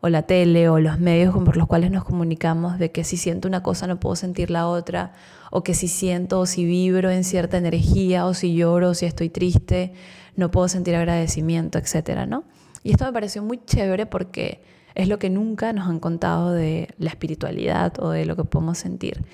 o 0.00 0.08
la 0.08 0.22
tele 0.22 0.68
o 0.68 0.78
los 0.78 1.00
medios 1.00 1.34
por 1.34 1.56
los 1.56 1.66
cuales 1.66 1.90
nos 1.90 2.04
comunicamos 2.04 2.78
de 2.78 2.92
que 2.92 3.04
si 3.04 3.16
siento 3.16 3.48
una 3.48 3.62
cosa 3.62 3.86
no 3.86 3.98
puedo 3.98 4.16
sentir 4.16 4.50
la 4.50 4.68
otra, 4.68 5.12
o 5.50 5.62
que 5.62 5.74
si 5.74 5.88
siento 5.88 6.40
o 6.40 6.46
si 6.46 6.64
vibro 6.64 7.10
en 7.10 7.24
cierta 7.24 7.56
energía, 7.56 8.26
o 8.26 8.34
si 8.34 8.54
lloro 8.54 8.90
o 8.90 8.94
si 8.94 9.06
estoy 9.06 9.28
triste, 9.28 9.92
no 10.36 10.50
puedo 10.50 10.68
sentir 10.68 10.94
agradecimiento, 10.94 11.78
etcétera, 11.78 12.26
¿no? 12.26 12.44
Y 12.84 12.92
esto 12.92 13.04
me 13.04 13.12
pareció 13.12 13.42
muy 13.42 13.58
chévere 13.64 14.06
porque 14.06 14.62
es 14.94 15.08
lo 15.08 15.18
que 15.18 15.30
nunca 15.30 15.72
nos 15.72 15.88
han 15.88 15.98
contado 16.00 16.52
de 16.52 16.88
la 16.98 17.10
espiritualidad 17.10 17.94
o 18.00 18.10
de 18.10 18.24
lo 18.24 18.36
que 18.36 18.44
podemos 18.44 18.78
sentir. 18.78 19.24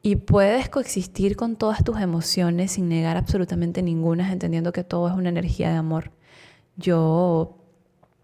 Y 0.00 0.16
puedes 0.16 0.68
coexistir 0.68 1.36
con 1.36 1.56
todas 1.56 1.84
tus 1.84 2.00
emociones 2.00 2.72
sin 2.72 2.88
negar 2.88 3.16
absolutamente 3.16 3.82
ninguna, 3.82 4.32
entendiendo 4.32 4.72
que 4.72 4.84
todo 4.84 5.08
es 5.08 5.14
una 5.14 5.28
energía 5.28 5.70
de 5.70 5.76
amor. 5.76 6.12
Yo 6.76 7.58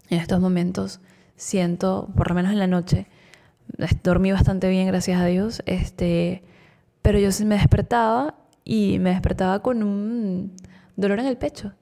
en 0.09 0.20
estos 0.20 0.40
momentos 0.40 1.01
siento, 1.37 2.09
por 2.16 2.29
lo 2.29 2.35
menos 2.35 2.53
en 2.53 2.59
la 2.59 2.66
noche, 2.66 3.07
dormí 4.03 4.33
bastante 4.33 4.68
bien, 4.68 4.87
gracias 4.87 5.20
a 5.20 5.27
Dios, 5.27 5.62
este, 5.66 6.42
pero 7.03 7.18
yo 7.18 7.29
me 7.44 7.57
despertaba 7.57 8.35
y 8.64 8.99
me 8.99 9.11
despertaba 9.11 9.61
con 9.61 9.83
un 9.83 10.53
dolor 10.97 11.18
en 11.20 11.27
el 11.27 11.37
pecho. 11.37 11.73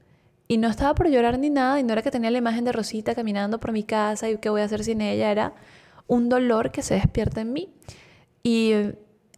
Y 0.48 0.58
no 0.58 0.68
estaba 0.68 0.94
por 0.94 1.08
llorar 1.08 1.38
ni 1.38 1.50
nada, 1.50 1.80
y 1.80 1.82
no 1.82 1.92
era 1.92 2.02
que 2.02 2.10
tenía 2.10 2.30
la 2.30 2.38
imagen 2.38 2.64
de 2.64 2.72
Rosita 2.72 3.14
caminando 3.14 3.58
por 3.60 3.72
mi 3.72 3.84
casa 3.84 4.28
y 4.28 4.36
qué 4.38 4.50
voy 4.50 4.60
a 4.60 4.64
hacer 4.64 4.84
sin 4.84 5.00
ella, 5.00 5.30
era 5.30 5.54
un 6.06 6.28
dolor 6.28 6.72
que 6.72 6.82
se 6.82 6.94
despierta 6.94 7.40
en 7.40 7.52
mí. 7.52 7.72
Y 8.42 8.72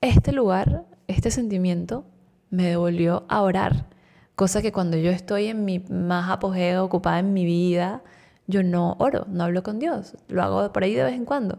este 0.01 0.33
lugar, 0.33 0.87
este 1.07 1.31
sentimiento, 1.31 2.05
me 2.51 2.69
devolvió 2.69 3.25
a 3.29 3.43
orar, 3.43 3.87
cosa 4.35 4.63
que 4.63 4.73
cuando 4.73 4.97
yo 4.97 5.11
estoy 5.11 5.47
en 5.47 5.65
mi 5.65 5.81
más 5.81 6.31
apogeo, 6.31 6.85
ocupada 6.85 7.19
en 7.19 7.33
mi 7.33 7.45
vida, 7.45 8.03
yo 8.47 8.63
no 8.63 8.97
oro, 8.99 9.27
no 9.29 9.45
hablo 9.45 9.63
con 9.63 9.79
Dios, 9.79 10.17
lo 10.29 10.43
hago 10.43 10.73
por 10.73 10.85
ahí 10.85 10.95
de 10.95 11.05
vez 11.05 11.15
en 11.15 11.25
cuando, 11.25 11.59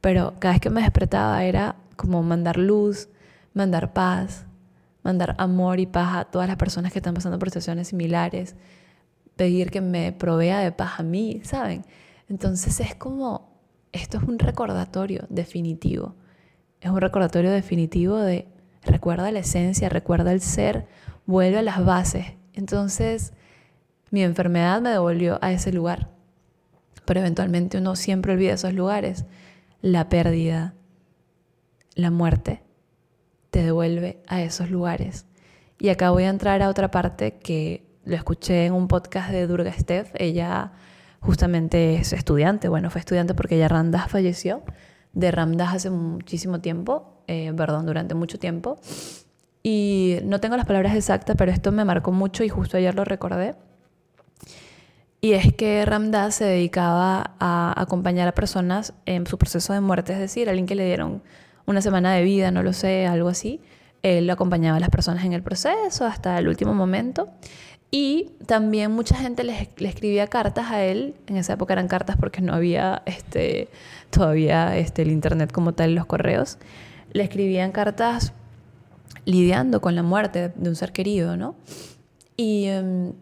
pero 0.00 0.34
cada 0.38 0.54
vez 0.54 0.60
que 0.60 0.70
me 0.70 0.82
despertaba 0.82 1.44
era 1.44 1.76
como 1.96 2.22
mandar 2.22 2.56
luz, 2.56 3.08
mandar 3.52 3.92
paz, 3.92 4.46
mandar 5.02 5.34
amor 5.38 5.80
y 5.80 5.86
paz 5.86 6.16
a 6.16 6.24
todas 6.24 6.48
las 6.48 6.56
personas 6.56 6.92
que 6.92 6.98
están 6.98 7.14
pasando 7.14 7.38
por 7.38 7.48
situaciones 7.48 7.88
similares, 7.88 8.54
pedir 9.36 9.70
que 9.70 9.80
me 9.80 10.12
provea 10.12 10.60
de 10.60 10.72
paz 10.72 10.98
a 10.98 11.02
mí, 11.02 11.40
¿saben? 11.44 11.84
Entonces 12.28 12.78
es 12.80 12.94
como, 12.94 13.50
esto 13.92 14.18
es 14.18 14.22
un 14.24 14.38
recordatorio 14.38 15.26
definitivo, 15.28 16.14
es 16.80 16.90
un 16.90 17.00
recordatorio 17.00 17.50
definitivo 17.50 18.18
de 18.18 18.46
recuerda 18.82 19.30
la 19.30 19.40
esencia, 19.40 19.88
recuerda 19.88 20.32
el 20.32 20.40
ser, 20.40 20.86
vuelve 21.26 21.58
a 21.58 21.62
las 21.62 21.84
bases. 21.84 22.26
Entonces 22.52 23.32
mi 24.10 24.22
enfermedad 24.22 24.80
me 24.80 24.90
devolvió 24.90 25.38
a 25.42 25.52
ese 25.52 25.72
lugar, 25.72 26.08
pero 27.10 27.18
eventualmente 27.18 27.76
uno 27.76 27.96
siempre 27.96 28.34
olvida 28.34 28.52
esos 28.52 28.72
lugares, 28.72 29.24
la 29.82 30.08
pérdida, 30.08 30.74
la 31.96 32.12
muerte 32.12 32.62
te 33.50 33.64
devuelve 33.64 34.22
a 34.28 34.42
esos 34.42 34.70
lugares. 34.70 35.26
Y 35.80 35.88
acá 35.88 36.12
voy 36.12 36.22
a 36.22 36.28
entrar 36.28 36.62
a 36.62 36.68
otra 36.68 36.92
parte 36.92 37.32
que 37.38 37.84
lo 38.04 38.14
escuché 38.14 38.66
en 38.66 38.74
un 38.74 38.86
podcast 38.86 39.32
de 39.32 39.48
Durga 39.48 39.72
Steph. 39.72 40.12
Ella 40.14 40.70
justamente 41.18 41.96
es 41.96 42.12
estudiante, 42.12 42.68
bueno, 42.68 42.90
fue 42.90 43.00
estudiante 43.00 43.34
porque 43.34 43.56
ella 43.56 43.66
Ramdas 43.66 44.08
falleció 44.08 44.62
de 45.12 45.32
Ramdas 45.32 45.74
hace 45.74 45.90
muchísimo 45.90 46.60
tiempo, 46.60 47.24
eh, 47.26 47.52
perdón, 47.56 47.86
durante 47.86 48.14
mucho 48.14 48.38
tiempo. 48.38 48.78
Y 49.64 50.18
no 50.22 50.38
tengo 50.38 50.56
las 50.56 50.66
palabras 50.66 50.94
exactas, 50.94 51.34
pero 51.36 51.50
esto 51.50 51.72
me 51.72 51.84
marcó 51.84 52.12
mucho 52.12 52.44
y 52.44 52.48
justo 52.48 52.76
ayer 52.76 52.94
lo 52.94 53.04
recordé. 53.04 53.56
Y 55.20 55.32
es 55.32 55.52
que 55.52 55.84
Ramdas 55.84 56.36
se 56.36 56.44
dedicaba 56.44 57.32
a 57.38 57.74
acompañar 57.76 58.26
a 58.26 58.32
personas 58.32 58.94
en 59.04 59.26
su 59.26 59.36
proceso 59.36 59.72
de 59.74 59.80
muerte, 59.80 60.14
es 60.14 60.18
decir, 60.18 60.48
alguien 60.48 60.66
que 60.66 60.74
le 60.74 60.86
dieron 60.86 61.22
una 61.66 61.82
semana 61.82 62.14
de 62.14 62.22
vida, 62.22 62.50
no 62.50 62.62
lo 62.62 62.72
sé, 62.72 63.06
algo 63.06 63.28
así. 63.28 63.60
Él 64.02 64.30
acompañaba 64.30 64.78
a 64.78 64.80
las 64.80 64.88
personas 64.88 65.24
en 65.24 65.34
el 65.34 65.42
proceso 65.42 66.06
hasta 66.06 66.38
el 66.38 66.48
último 66.48 66.72
momento. 66.72 67.28
Y 67.90 68.30
también 68.46 68.92
mucha 68.92 69.16
gente 69.16 69.44
le, 69.44 69.68
escribía 69.78 70.26
cartas 70.28 70.70
a 70.70 70.84
él. 70.84 71.14
En 71.26 71.36
esa 71.36 71.54
época 71.54 71.74
eran 71.74 71.88
cartas 71.88 72.16
porque 72.16 72.40
no 72.40 72.54
había 72.54 73.02
este, 73.04 73.68
todavía 74.10 74.76
este, 74.78 75.02
el 75.02 75.10
internet 75.10 75.52
como 75.52 75.74
tal, 75.74 75.94
los 75.94 76.06
correos. 76.06 76.58
Le 77.12 77.24
escribían 77.24 77.72
cartas 77.72 78.32
lidiando 79.24 79.80
con 79.80 79.96
la 79.96 80.02
muerte 80.02 80.52
de 80.54 80.68
un 80.68 80.76
ser 80.76 80.92
querido, 80.92 81.36
¿no? 81.36 81.56
Y 82.36 82.70
um, 82.70 83.12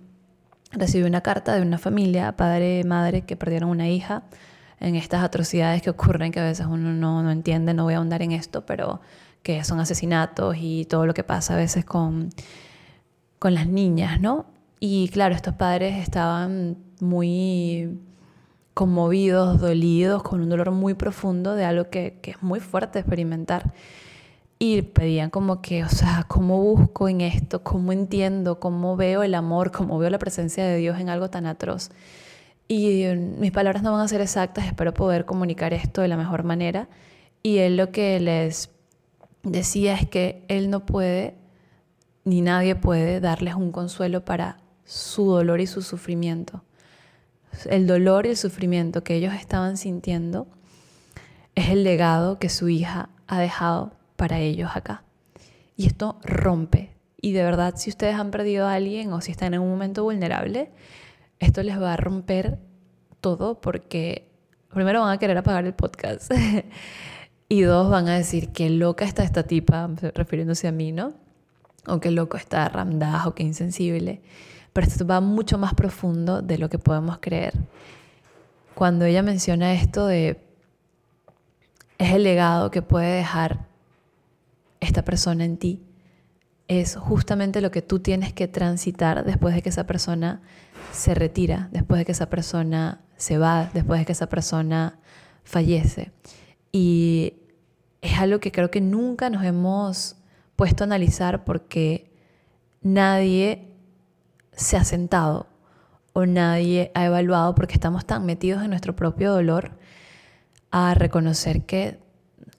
recibí 0.72 1.04
una 1.04 1.22
carta 1.22 1.54
de 1.54 1.62
una 1.62 1.78
familia, 1.78 2.36
padre 2.36 2.80
y 2.80 2.84
madre, 2.84 3.22
que 3.22 3.36
perdieron 3.36 3.70
una 3.70 3.88
hija 3.88 4.22
en 4.80 4.94
estas 4.94 5.22
atrocidades 5.22 5.82
que 5.82 5.90
ocurren, 5.90 6.32
que 6.32 6.40
a 6.40 6.44
veces 6.44 6.66
uno 6.66 6.92
no, 6.92 7.22
no 7.22 7.30
entiende, 7.30 7.74
no 7.74 7.84
voy 7.84 7.94
a 7.94 7.98
ahondar 7.98 8.22
en 8.22 8.32
esto, 8.32 8.64
pero 8.64 9.00
que 9.42 9.64
son 9.64 9.80
asesinatos 9.80 10.56
y 10.58 10.84
todo 10.84 11.06
lo 11.06 11.14
que 11.14 11.24
pasa 11.24 11.54
a 11.54 11.56
veces 11.56 11.84
con, 11.84 12.30
con 13.38 13.54
las 13.54 13.66
niñas, 13.66 14.20
¿no? 14.20 14.46
Y 14.80 15.08
claro, 15.08 15.34
estos 15.34 15.54
padres 15.54 15.96
estaban 15.96 16.76
muy 17.00 17.98
conmovidos, 18.74 19.60
dolidos, 19.60 20.22
con 20.22 20.40
un 20.40 20.48
dolor 20.48 20.70
muy 20.70 20.94
profundo 20.94 21.54
de 21.54 21.64
algo 21.64 21.90
que, 21.90 22.18
que 22.22 22.32
es 22.32 22.42
muy 22.42 22.60
fuerte 22.60 23.00
experimentar. 23.00 23.72
Y 24.58 24.82
pedían 24.82 25.30
como 25.30 25.62
que, 25.62 25.84
o 25.84 25.88
sea, 25.88 26.24
¿cómo 26.26 26.60
busco 26.60 27.08
en 27.08 27.20
esto? 27.20 27.62
¿Cómo 27.62 27.92
entiendo? 27.92 28.58
¿Cómo 28.58 28.96
veo 28.96 29.22
el 29.22 29.34
amor? 29.34 29.70
¿Cómo 29.70 29.98
veo 29.98 30.10
la 30.10 30.18
presencia 30.18 30.64
de 30.64 30.78
Dios 30.78 30.98
en 30.98 31.08
algo 31.08 31.30
tan 31.30 31.46
atroz? 31.46 31.90
Y 32.66 33.04
mis 33.38 33.52
palabras 33.52 33.82
no 33.82 33.92
van 33.92 34.02
a 34.02 34.08
ser 34.08 34.20
exactas, 34.20 34.66
espero 34.66 34.92
poder 34.92 35.24
comunicar 35.24 35.72
esto 35.72 36.02
de 36.02 36.08
la 36.08 36.16
mejor 36.16 36.42
manera. 36.42 36.88
Y 37.42 37.58
él 37.58 37.76
lo 37.76 37.92
que 37.92 38.18
les 38.20 38.70
decía 39.42 39.94
es 39.94 40.08
que 40.08 40.44
él 40.48 40.70
no 40.70 40.84
puede, 40.84 41.36
ni 42.24 42.40
nadie 42.40 42.74
puede 42.74 43.20
darles 43.20 43.54
un 43.54 43.70
consuelo 43.72 44.24
para 44.24 44.58
su 44.84 45.30
dolor 45.30 45.60
y 45.60 45.66
su 45.66 45.82
sufrimiento. 45.82 46.64
El 47.70 47.86
dolor 47.86 48.26
y 48.26 48.30
el 48.30 48.36
sufrimiento 48.36 49.04
que 49.04 49.14
ellos 49.14 49.34
estaban 49.34 49.76
sintiendo 49.76 50.46
es 51.54 51.70
el 51.70 51.84
legado 51.84 52.38
que 52.38 52.48
su 52.48 52.68
hija 52.68 53.08
ha 53.26 53.40
dejado 53.40 53.92
para 54.18 54.40
ellos 54.40 54.72
acá. 54.74 55.04
Y 55.76 55.86
esto 55.86 56.18
rompe. 56.24 56.90
Y 57.20 57.32
de 57.32 57.44
verdad, 57.44 57.74
si 57.76 57.88
ustedes 57.88 58.16
han 58.16 58.32
perdido 58.32 58.66
a 58.66 58.74
alguien 58.74 59.12
o 59.12 59.20
si 59.20 59.30
están 59.30 59.54
en 59.54 59.60
un 59.60 59.70
momento 59.70 60.02
vulnerable, 60.02 60.70
esto 61.38 61.62
les 61.62 61.80
va 61.80 61.94
a 61.94 61.96
romper 61.96 62.58
todo 63.20 63.60
porque 63.60 64.28
primero 64.74 65.00
van 65.00 65.12
a 65.12 65.18
querer 65.18 65.38
apagar 65.38 65.64
el 65.64 65.72
podcast 65.72 66.32
y 67.48 67.62
dos 67.62 67.90
van 67.90 68.08
a 68.08 68.16
decir 68.16 68.50
qué 68.50 68.70
loca 68.70 69.04
está 69.04 69.22
esta 69.22 69.44
tipa, 69.44 69.88
refiriéndose 70.14 70.66
a 70.66 70.72
mí, 70.72 70.90
¿no? 70.90 71.14
O 71.86 72.00
qué 72.00 72.10
loco 72.10 72.36
está 72.36 72.68
Ramdas 72.68 73.26
o 73.26 73.34
qué 73.34 73.44
insensible. 73.44 74.20
Pero 74.72 74.86
esto 74.86 75.06
va 75.06 75.20
mucho 75.20 75.58
más 75.58 75.74
profundo 75.74 76.42
de 76.42 76.58
lo 76.58 76.68
que 76.68 76.78
podemos 76.78 77.18
creer. 77.18 77.54
Cuando 78.74 79.04
ella 79.04 79.22
menciona 79.22 79.74
esto 79.74 80.06
de 80.06 80.40
es 81.98 82.12
el 82.12 82.24
legado 82.24 82.70
que 82.70 82.82
puede 82.82 83.16
dejar 83.16 83.67
esta 84.80 85.04
persona 85.04 85.44
en 85.44 85.56
ti, 85.56 85.82
es 86.68 86.96
justamente 86.96 87.60
lo 87.60 87.70
que 87.70 87.82
tú 87.82 87.98
tienes 88.00 88.32
que 88.32 88.46
transitar 88.46 89.24
después 89.24 89.54
de 89.54 89.62
que 89.62 89.70
esa 89.70 89.86
persona 89.86 90.42
se 90.92 91.14
retira, 91.14 91.68
después 91.72 91.98
de 91.98 92.04
que 92.04 92.12
esa 92.12 92.28
persona 92.28 93.00
se 93.16 93.38
va, 93.38 93.70
después 93.72 94.00
de 94.00 94.06
que 94.06 94.12
esa 94.12 94.28
persona 94.28 94.98
fallece. 95.44 96.12
Y 96.70 97.34
es 98.02 98.18
algo 98.18 98.38
que 98.38 98.52
creo 98.52 98.70
que 98.70 98.82
nunca 98.82 99.30
nos 99.30 99.44
hemos 99.44 100.16
puesto 100.56 100.84
a 100.84 100.86
analizar 100.86 101.44
porque 101.44 102.12
nadie 102.82 103.72
se 104.52 104.76
ha 104.76 104.84
sentado 104.84 105.46
o 106.12 106.26
nadie 106.26 106.90
ha 106.94 107.06
evaluado 107.06 107.54
porque 107.54 107.74
estamos 107.74 108.04
tan 108.04 108.26
metidos 108.26 108.62
en 108.62 108.70
nuestro 108.70 108.94
propio 108.94 109.32
dolor 109.32 109.78
a 110.70 110.94
reconocer 110.94 111.64
que 111.64 111.98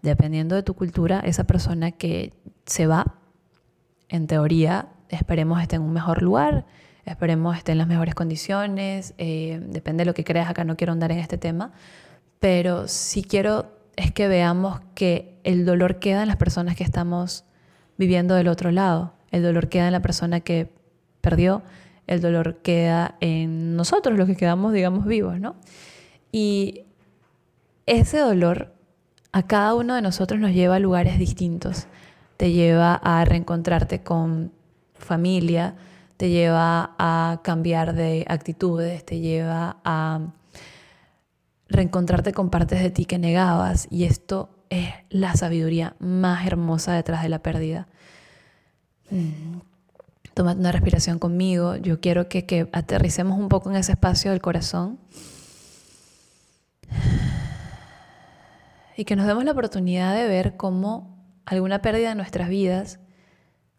dependiendo 0.02 0.56
de 0.56 0.64
tu 0.64 0.74
cultura, 0.74 1.20
esa 1.20 1.46
persona 1.46 1.92
que 1.92 2.34
se 2.66 2.88
va, 2.88 3.16
en 4.08 4.28
teoría, 4.28 4.90
esperemos 5.10 5.62
esté 5.62 5.76
en 5.76 5.84
un 5.84 5.94
mejor 5.94 6.22
lugar, 6.22 6.66
Esperemos 7.10 7.58
esté 7.58 7.72
en 7.72 7.80
las 7.80 7.88
mejores 7.88 8.14
condiciones. 8.14 9.16
Eh, 9.18 9.60
depende 9.64 10.02
de 10.02 10.06
lo 10.06 10.14
que 10.14 10.24
creas. 10.24 10.48
Acá 10.48 10.64
no 10.64 10.78
quiero 10.78 10.94
andar 10.94 11.12
en 11.12 11.18
este 11.18 11.40
tema. 11.40 11.72
Pero 12.40 12.88
sí 12.88 13.24
quiero 13.24 13.80
es 13.96 14.12
que 14.12 14.28
veamos 14.28 14.80
que 14.94 15.40
el 15.44 15.66
dolor 15.66 15.98
queda 15.98 16.22
en 16.22 16.28
las 16.28 16.38
personas 16.38 16.76
que 16.76 16.84
estamos 16.84 17.46
viviendo 17.98 18.36
del 18.36 18.48
otro 18.48 18.72
lado. 18.72 19.14
El 19.32 19.42
dolor 19.42 19.70
queda 19.70 19.88
en 19.88 19.92
la 19.92 20.02
persona 20.02 20.40
que 20.42 20.72
perdió. 21.20 21.64
El 22.06 22.22
dolor 22.22 22.58
queda 22.62 23.16
en 23.22 23.76
nosotros, 23.76 24.16
los 24.18 24.28
que 24.28 24.36
quedamos, 24.36 24.72
digamos, 24.72 25.06
vivos, 25.06 25.40
¿no? 25.40 25.56
Y 26.32 26.84
ese 27.88 28.20
dolor 28.20 28.72
a 29.32 29.44
cada 29.44 29.76
uno 29.76 29.96
de 29.96 30.02
nosotros 30.02 30.39
nos 30.39 30.52
lleva 30.52 30.76
a 30.76 30.80
lugares 30.80 31.20
distintos. 31.20 31.88
Te 32.38 32.52
lleva 32.52 32.96
a 32.96 33.26
reencontrarte 33.26 34.02
con 34.02 34.52
familia, 34.96 35.76
te 36.18 36.30
lleva 36.30 36.96
a 36.98 37.42
cambiar 37.44 37.94
de 37.94 38.26
actitudes, 38.28 39.06
te 39.06 39.20
lleva 39.20 39.78
a 39.84 40.22
reencontrarte 41.68 42.34
con 42.34 42.50
partes 42.50 42.82
de 42.82 42.89
ti 42.89 43.06
que 43.06 43.20
negabas 43.20 43.88
y 43.92 44.06
esto 44.06 44.50
es 44.70 44.89
la 45.10 45.36
sabiduría 45.36 45.96
más 46.00 46.46
hermosa 46.48 46.94
detrás 46.94 47.24
de 47.24 47.30
la 47.30 47.39
pérdida. 47.39 47.88
Mm. 49.12 49.60
Toma 50.34 50.54
una 50.54 50.72
respiración 50.72 51.20
conmigo. 51.20 51.76
Yo 51.76 52.00
quiero 52.00 52.30
que, 52.30 52.46
que 52.46 52.70
aterricemos 52.72 53.38
un 53.38 53.50
poco 53.50 53.70
en 53.70 53.76
ese 53.76 53.92
espacio 53.94 54.32
del 54.32 54.42
corazón 54.42 55.00
y 59.00 59.06
que 59.06 59.16
nos 59.16 59.28
demos 59.28 59.46
la 59.46 59.54
oportunidad 59.54 60.14
de 60.14 60.28
ver 60.28 60.58
cómo 60.58 61.24
alguna 61.46 61.82
pérdida 61.82 62.10
de 62.10 62.16
nuestras 62.16 62.50
vidas 62.50 63.00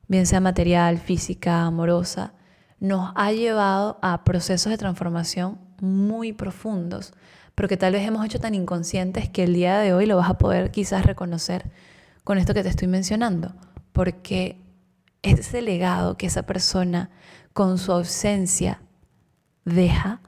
bien 0.09 0.25
sea 0.25 0.41
material, 0.41 0.97
física, 0.97 1.61
amorosa, 1.67 2.33
nos 2.79 3.13
ha 3.15 3.31
llevado 3.31 3.99
a 4.01 4.25
procesos 4.25 4.71
de 4.71 4.79
transformación 4.79 5.59
muy 5.83 6.33
profundos, 6.33 7.13
pero 7.55 7.69
que 7.69 7.77
tal 7.77 7.93
vez 7.93 8.09
hemos 8.09 8.25
hecho 8.25 8.41
tan 8.41 8.55
inconscientes 8.55 9.29
que 9.29 9.45
el 9.45 9.53
día 9.53 9.79
de 9.81 9.93
hoy 9.93 10.07
lo 10.07 10.17
vas 10.17 10.31
a 10.31 10.39
poder 10.39 10.71
quizás 10.71 11.05
reconocer 11.05 11.71
con 12.25 12.39
esto 12.39 12.55
que 12.55 12.63
te 12.63 12.71
estoy 12.71 12.89
mencionando, 12.89 13.55
porque 13.93 14.59
ese 15.21 15.61
legado 15.61 16.17
que 16.17 16.29
esa 16.29 16.47
persona 16.47 17.11
con 17.53 17.77
su 17.77 17.93
ausencia 17.93 18.81
deja 19.67 20.23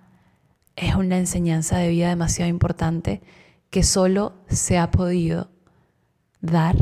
es 0.77 0.95
una 0.97 1.17
enseñanza 1.17 1.79
de 1.79 1.89
vida 1.89 2.11
demasiado 2.11 2.51
importante 2.51 3.23
que 3.73 3.83
solo 3.83 4.35
se 4.49 4.77
ha 4.77 4.91
podido 4.91 5.49
dar 6.43 6.77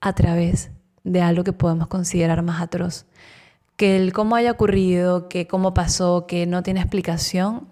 a 0.00 0.12
través 0.14 0.72
de 1.04 1.22
algo 1.22 1.44
que 1.44 1.52
podemos 1.52 1.86
considerar 1.86 2.42
más 2.42 2.60
atroz. 2.60 3.06
Que 3.76 3.96
el 3.96 4.12
cómo 4.12 4.34
haya 4.34 4.50
ocurrido, 4.50 5.28
que 5.28 5.46
cómo 5.46 5.74
pasó, 5.74 6.26
que 6.26 6.44
no 6.44 6.64
tiene 6.64 6.80
explicación, 6.80 7.68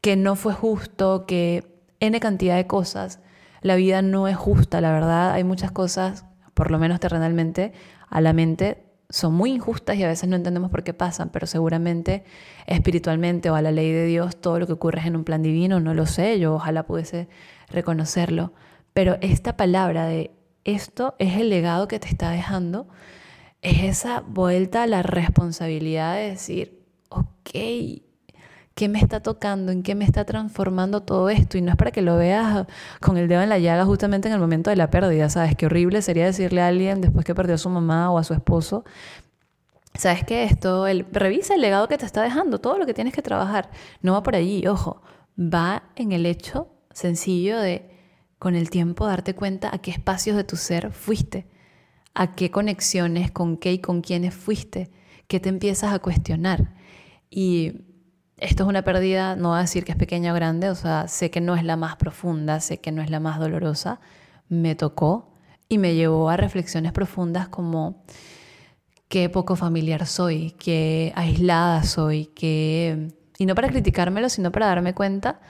que 0.00 0.14
no 0.14 0.36
fue 0.36 0.52
justo, 0.52 1.26
que 1.26 1.82
N 1.98 2.20
cantidad 2.20 2.54
de 2.54 2.68
cosas. 2.68 3.18
La 3.62 3.74
vida 3.74 4.00
no 4.00 4.28
es 4.28 4.36
justa, 4.36 4.80
la 4.80 4.92
verdad. 4.92 5.32
Hay 5.32 5.42
muchas 5.42 5.72
cosas, 5.72 6.24
por 6.54 6.70
lo 6.70 6.78
menos 6.78 7.00
terrenalmente, 7.00 7.72
a 8.08 8.20
la 8.20 8.32
mente 8.32 8.84
son 9.12 9.34
muy 9.34 9.50
injustas 9.50 9.96
y 9.96 10.04
a 10.04 10.08
veces 10.08 10.28
no 10.28 10.36
entendemos 10.36 10.70
por 10.70 10.84
qué 10.84 10.94
pasan, 10.94 11.28
pero 11.28 11.46
seguramente 11.46 12.24
espiritualmente 12.66 13.50
o 13.50 13.54
a 13.54 13.62
la 13.62 13.70
ley 13.70 13.92
de 13.92 14.06
Dios 14.06 14.36
todo 14.36 14.58
lo 14.58 14.66
que 14.66 14.72
ocurre 14.72 15.00
es 15.00 15.06
en 15.06 15.16
un 15.16 15.24
plan 15.24 15.42
divino, 15.42 15.80
no 15.80 15.92
lo 15.92 16.06
sé, 16.06 16.38
yo 16.40 16.54
ojalá 16.54 16.84
pudiese 16.84 17.28
reconocerlo. 17.72 18.52
Pero 18.92 19.16
esta 19.20 19.56
palabra 19.56 20.06
de 20.06 20.30
esto 20.64 21.14
es 21.18 21.36
el 21.36 21.50
legado 21.50 21.88
que 21.88 21.98
te 21.98 22.08
está 22.08 22.30
dejando, 22.30 22.86
es 23.62 23.82
esa 23.82 24.20
vuelta 24.20 24.82
a 24.84 24.86
la 24.86 25.02
responsabilidad 25.02 26.14
de 26.14 26.30
decir, 26.30 26.84
ok, 27.08 27.50
¿qué 28.74 28.88
me 28.88 28.98
está 28.98 29.20
tocando? 29.20 29.72
¿En 29.72 29.82
qué 29.82 29.94
me 29.94 30.04
está 30.04 30.24
transformando 30.24 31.02
todo 31.02 31.30
esto? 31.30 31.58
Y 31.58 31.62
no 31.62 31.70
es 31.70 31.76
para 31.76 31.90
que 31.90 32.02
lo 32.02 32.16
veas 32.16 32.66
con 33.00 33.16
el 33.16 33.28
dedo 33.28 33.42
en 33.42 33.48
la 33.48 33.58
llaga 33.58 33.84
justamente 33.84 34.28
en 34.28 34.34
el 34.34 34.40
momento 34.40 34.70
de 34.70 34.76
la 34.76 34.90
pérdida, 34.90 35.28
¿sabes? 35.28 35.56
Qué 35.56 35.66
horrible 35.66 36.02
sería 36.02 36.26
decirle 36.26 36.60
a 36.60 36.68
alguien 36.68 37.00
después 37.00 37.24
que 37.24 37.34
perdió 37.34 37.54
a 37.54 37.58
su 37.58 37.68
mamá 37.68 38.10
o 38.10 38.18
a 38.18 38.24
su 38.24 38.34
esposo, 38.34 38.84
¿sabes 39.94 40.24
qué? 40.24 40.44
Esto, 40.44 40.86
el, 40.86 41.06
revisa 41.12 41.54
el 41.54 41.60
legado 41.60 41.88
que 41.88 41.98
te 41.98 42.06
está 42.06 42.22
dejando, 42.22 42.58
todo 42.58 42.78
lo 42.78 42.86
que 42.86 42.94
tienes 42.94 43.14
que 43.14 43.22
trabajar. 43.22 43.70
No 44.00 44.14
va 44.14 44.22
por 44.22 44.34
allí, 44.34 44.66
ojo, 44.66 45.02
va 45.38 45.84
en 45.96 46.12
el 46.12 46.26
hecho 46.26 46.68
sencillo 46.92 47.58
de 47.58 47.90
con 48.38 48.56
el 48.56 48.70
tiempo 48.70 49.06
darte 49.06 49.34
cuenta 49.34 49.72
a 49.72 49.78
qué 49.78 49.92
espacios 49.92 50.36
de 50.36 50.42
tu 50.42 50.56
ser 50.56 50.90
fuiste, 50.90 51.46
a 52.12 52.34
qué 52.34 52.50
conexiones, 52.50 53.30
con 53.30 53.56
qué 53.56 53.72
y 53.72 53.78
con 53.78 54.00
quiénes 54.02 54.34
fuiste, 54.34 54.90
qué 55.28 55.38
te 55.38 55.48
empiezas 55.48 55.94
a 55.94 56.00
cuestionar. 56.00 56.74
Y 57.30 57.84
esto 58.38 58.64
es 58.64 58.68
una 58.68 58.82
pérdida, 58.82 59.36
no 59.36 59.50
voy 59.50 59.58
a 59.58 59.60
decir 59.60 59.84
que 59.84 59.92
es 59.92 59.96
pequeña 59.96 60.32
o 60.32 60.34
grande, 60.34 60.68
o 60.70 60.74
sea, 60.74 61.06
sé 61.06 61.30
que 61.30 61.40
no 61.40 61.54
es 61.54 61.62
la 61.62 61.76
más 61.76 61.94
profunda, 61.94 62.58
sé 62.58 62.78
que 62.78 62.90
no 62.90 63.00
es 63.00 63.10
la 63.10 63.20
más 63.20 63.38
dolorosa, 63.38 64.00
me 64.48 64.74
tocó 64.74 65.32
y 65.68 65.78
me 65.78 65.94
llevó 65.94 66.28
a 66.28 66.36
reflexiones 66.36 66.90
profundas 66.90 67.48
como 67.48 68.02
qué 69.06 69.28
poco 69.28 69.54
familiar 69.54 70.04
soy, 70.06 70.50
qué 70.58 71.12
aislada 71.14 71.84
soy, 71.84 72.26
qué... 72.26 73.14
Y 73.38 73.46
no 73.46 73.54
para 73.54 73.68
criticármelo, 73.68 74.28
sino 74.28 74.50
para 74.50 74.66
darme 74.66 74.94
cuenta 74.94 75.40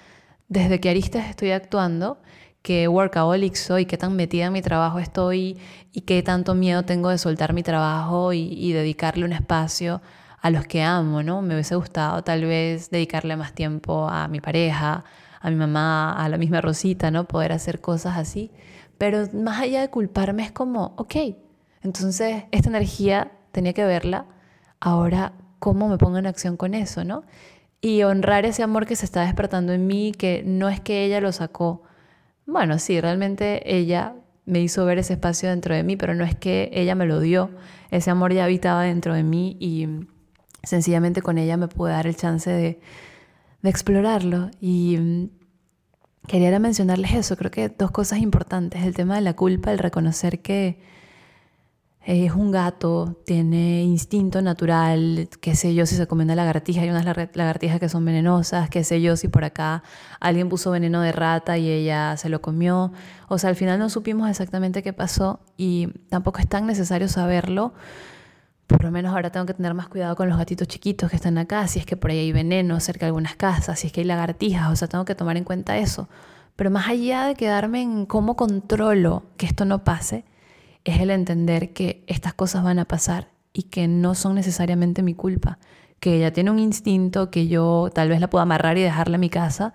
desde 0.52 0.80
qué 0.80 0.90
aristas 0.90 1.28
estoy 1.28 1.50
actuando 1.50 2.18
qué 2.62 2.88
workaholic 2.88 3.56
soy, 3.56 3.86
qué 3.86 3.98
tan 3.98 4.14
metida 4.16 4.46
en 4.46 4.52
mi 4.52 4.62
trabajo 4.62 4.98
estoy 4.98 5.58
y 5.92 6.02
qué 6.02 6.22
tanto 6.22 6.54
miedo 6.54 6.84
tengo 6.84 7.10
de 7.10 7.18
soltar 7.18 7.52
mi 7.52 7.62
trabajo 7.62 8.32
y, 8.32 8.72
dedicarle 8.72 9.24
un 9.24 9.32
espacio 9.32 10.00
a 10.40 10.50
los 10.50 10.66
que 10.66 10.82
amo, 10.82 11.22
¿no? 11.22 11.42
Me 11.42 11.54
hubiese 11.54 11.74
gustado 11.76 12.22
tal 12.22 12.44
vez 12.44 12.90
dedicarle 12.90 13.36
más 13.36 13.52
tiempo 13.52 14.08
a 14.08 14.28
mi 14.28 14.40
pareja, 14.40 15.04
a 15.40 15.50
mi 15.50 15.56
mamá, 15.56 16.12
a 16.12 16.28
la 16.28 16.38
misma 16.38 16.60
Rosita, 16.60 17.10
¿no? 17.10 17.26
Poder 17.26 17.52
hacer 17.52 17.80
cosas 17.80 18.16
así. 18.16 18.50
Pero 18.98 19.28
más 19.34 19.60
allá 19.60 19.80
de 19.80 19.88
culparme 19.88 20.44
es 20.44 20.52
como, 20.52 20.94
ok, 20.96 21.16
entonces 21.82 22.44
esta 22.52 22.68
energía 22.68 23.32
tenía 23.50 23.72
que 23.72 23.84
verla, 23.84 24.26
ahora 24.80 25.32
cómo 25.58 25.88
me 25.88 25.98
pongo 25.98 26.18
en 26.18 26.26
acción 26.26 26.56
con 26.56 26.74
eso, 26.74 27.04
¿no? 27.04 27.24
Y 27.82 28.04
honrar 28.04 28.46
ese 28.46 28.62
amor 28.62 28.86
que 28.86 28.96
se 28.96 29.04
está 29.04 29.22
despertando 29.22 29.72
en 29.74 29.86
mí, 29.86 30.12
que 30.12 30.42
no 30.46 30.70
es 30.70 30.80
que 30.80 31.04
ella 31.04 31.20
lo 31.20 31.32
sacó. 31.32 31.82
Bueno, 32.46 32.78
sí, 32.78 33.00
realmente 33.00 33.76
ella 33.76 34.14
me 34.44 34.60
hizo 34.60 34.84
ver 34.84 34.98
ese 34.98 35.14
espacio 35.14 35.50
dentro 35.50 35.74
de 35.74 35.82
mí, 35.82 35.96
pero 35.96 36.14
no 36.14 36.24
es 36.24 36.36
que 36.36 36.70
ella 36.72 36.94
me 36.94 37.06
lo 37.06 37.20
dio, 37.20 37.50
ese 37.90 38.10
amor 38.10 38.32
ya 38.32 38.44
habitaba 38.44 38.82
dentro 38.84 39.14
de 39.14 39.22
mí 39.22 39.56
y 39.60 39.88
sencillamente 40.62 41.22
con 41.22 41.38
ella 41.38 41.56
me 41.56 41.68
pude 41.68 41.92
dar 41.92 42.06
el 42.06 42.16
chance 42.16 42.50
de, 42.50 42.80
explorarlo. 43.64 44.50
Y 44.60 44.96
mm, 44.98 45.28
quería 46.26 46.58
mencionarles 46.58 47.14
eso, 47.14 47.36
creo 47.36 47.50
que 47.50 47.68
dos 47.68 47.90
cosas 47.90 48.18
importantes, 48.20 48.82
el 48.84 48.94
tema 48.94 49.16
de 49.16 49.22
la 49.22 49.34
culpa, 49.34 49.72
el 49.72 49.78
reconocer 49.78 50.40
que 50.40 50.80
es 52.04 52.32
un 52.32 52.50
gato, 52.50 53.20
tiene 53.24 53.82
instinto 53.84 54.42
natural, 54.42 55.28
qué 55.40 55.54
sé 55.54 55.72
yo 55.74 55.86
si 55.86 55.94
se 55.94 56.08
come 56.08 56.24
una 56.24 56.34
lagartija, 56.34 56.82
hay 56.82 56.90
unas 56.90 57.04
lagartijas 57.04 57.78
que 57.78 57.88
son 57.88 58.04
venenosas, 58.04 58.68
qué 58.70 58.82
sé 58.82 59.00
yo 59.00 59.16
si 59.16 59.28
por 59.28 59.44
acá 59.44 59.84
alguien 60.18 60.48
puso 60.48 60.72
veneno 60.72 61.00
de 61.00 61.12
rata 61.12 61.58
y 61.58 61.70
ella 61.70 62.16
se 62.16 62.28
lo 62.28 62.42
comió. 62.42 62.92
O 63.28 63.38
sea, 63.38 63.50
al 63.50 63.56
final 63.56 63.78
no 63.78 63.88
supimos 63.88 64.28
exactamente 64.28 64.82
qué 64.82 64.92
pasó 64.92 65.40
y 65.56 65.88
tampoco 66.08 66.40
es 66.40 66.48
tan 66.48 66.66
necesario 66.66 67.08
saberlo. 67.08 67.72
Por 68.66 68.82
lo 68.82 68.90
menos 68.90 69.14
ahora 69.14 69.30
tengo 69.30 69.46
que 69.46 69.54
tener 69.54 69.74
más 69.74 69.88
cuidado 69.88 70.16
con 70.16 70.28
los 70.28 70.38
gatitos 70.38 70.66
chiquitos 70.66 71.08
que 71.08 71.16
están 71.16 71.38
acá, 71.38 71.68
si 71.68 71.78
es 71.78 71.86
que 71.86 71.96
por 71.96 72.10
ahí 72.10 72.18
hay 72.18 72.32
veneno 72.32 72.80
cerca 72.80 73.06
de 73.06 73.08
algunas 73.08 73.36
casas, 73.36 73.78
si 73.78 73.86
es 73.86 73.92
que 73.92 74.00
hay 74.00 74.06
lagartijas, 74.06 74.72
o 74.72 74.76
sea, 74.76 74.88
tengo 74.88 75.04
que 75.04 75.14
tomar 75.14 75.36
en 75.36 75.44
cuenta 75.44 75.78
eso. 75.78 76.08
Pero 76.56 76.70
más 76.70 76.88
allá 76.88 77.26
de 77.26 77.34
quedarme 77.36 77.82
en 77.82 78.06
cómo 78.06 78.34
controlo 78.34 79.24
que 79.36 79.46
esto 79.46 79.64
no 79.64 79.84
pase, 79.84 80.24
es 80.84 81.00
el 81.00 81.10
entender 81.10 81.72
que 81.72 82.04
estas 82.06 82.34
cosas 82.34 82.64
van 82.64 82.78
a 82.78 82.84
pasar 82.84 83.28
y 83.52 83.64
que 83.64 83.88
no 83.88 84.14
son 84.14 84.34
necesariamente 84.34 85.02
mi 85.02 85.14
culpa, 85.14 85.58
que 86.00 86.16
ella 86.16 86.32
tiene 86.32 86.50
un 86.50 86.58
instinto 86.58 87.30
que 87.30 87.48
yo 87.48 87.90
tal 87.94 88.08
vez 88.08 88.20
la 88.20 88.28
puedo 88.28 88.42
amarrar 88.42 88.78
y 88.78 88.82
dejarla 88.82 89.16
en 89.16 89.20
mi 89.20 89.30
casa, 89.30 89.72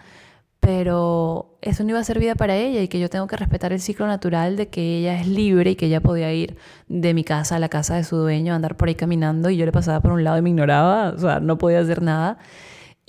pero 0.60 1.58
eso 1.62 1.84
no 1.84 1.92
iba 1.92 2.00
a 2.00 2.04
ser 2.04 2.20
vida 2.20 2.36
para 2.36 2.56
ella 2.56 2.82
y 2.82 2.88
que 2.88 3.00
yo 3.00 3.10
tengo 3.10 3.28
que 3.28 3.38
respetar 3.38 3.72
el 3.72 3.80
ciclo 3.80 4.08
natural 4.08 4.58
de 4.58 4.70
que 4.70 4.98
ella 4.98 5.20
es 5.20 5.28
libre 5.28 5.72
y 5.72 5.76
que 5.76 5.86
ella 5.86 6.02
podía 6.02 6.34
ir 6.34 6.58
de 6.88 7.14
mi 7.14 7.24
casa 7.24 7.56
a 7.56 7.60
la 7.60 7.70
casa 7.70 7.96
de 7.96 8.04
su 8.04 8.18
dueño, 8.18 8.54
andar 8.54 8.76
por 8.76 8.88
ahí 8.90 8.96
caminando 8.96 9.50
y 9.50 9.58
yo 9.58 9.66
le 9.66 9.72
pasaba 9.72 10.02
por 10.02 10.12
un 10.12 10.24
lado 10.24 10.38
y 10.38 10.42
me 10.42 10.50
ignoraba, 10.50 11.10
o 11.10 11.18
sea, 11.18 11.40
no 11.40 11.58
podía 11.58 11.80
hacer 11.80 12.02
nada 12.02 12.40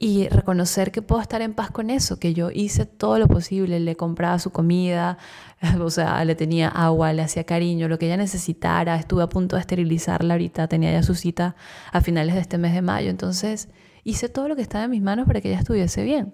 y 0.00 0.28
reconocer 0.28 0.92
que 0.92 1.02
puedo 1.02 1.20
estar 1.20 1.42
en 1.42 1.54
paz 1.54 1.72
con 1.72 1.90
eso, 1.90 2.20
que 2.20 2.32
yo 2.32 2.52
hice 2.52 2.86
todo 2.86 3.18
lo 3.18 3.26
posible, 3.26 3.80
le 3.80 3.96
compraba 3.96 4.38
su 4.38 4.52
comida, 4.52 5.18
o 5.80 5.90
sea, 5.90 6.24
le 6.24 6.36
tenía 6.36 6.68
agua, 6.68 7.12
le 7.12 7.22
hacía 7.22 7.42
cariño, 7.42 7.88
lo 7.88 7.98
que 7.98 8.06
ella 8.06 8.16
necesitara, 8.16 8.94
estuve 8.94 9.24
a 9.24 9.28
punto 9.28 9.56
de 9.56 9.60
esterilizarla 9.60 10.34
ahorita, 10.34 10.68
tenía 10.68 10.92
ya 10.92 11.02
su 11.02 11.16
cita 11.16 11.56
a 11.90 12.00
finales 12.00 12.36
de 12.36 12.40
este 12.42 12.58
mes 12.58 12.74
de 12.74 12.82
mayo, 12.82 13.10
entonces 13.10 13.70
hice 14.04 14.28
todo 14.28 14.46
lo 14.46 14.54
que 14.54 14.62
estaba 14.62 14.84
en 14.84 14.92
mis 14.92 15.02
manos 15.02 15.26
para 15.26 15.40
que 15.40 15.48
ella 15.48 15.58
estuviese 15.58 16.04
bien. 16.04 16.32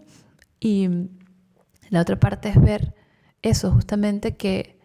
Y 0.60 0.90
la 1.88 2.02
otra 2.02 2.20
parte 2.20 2.50
es 2.50 2.60
ver 2.60 2.94
eso, 3.40 3.72
justamente 3.72 4.36
que 4.36 4.78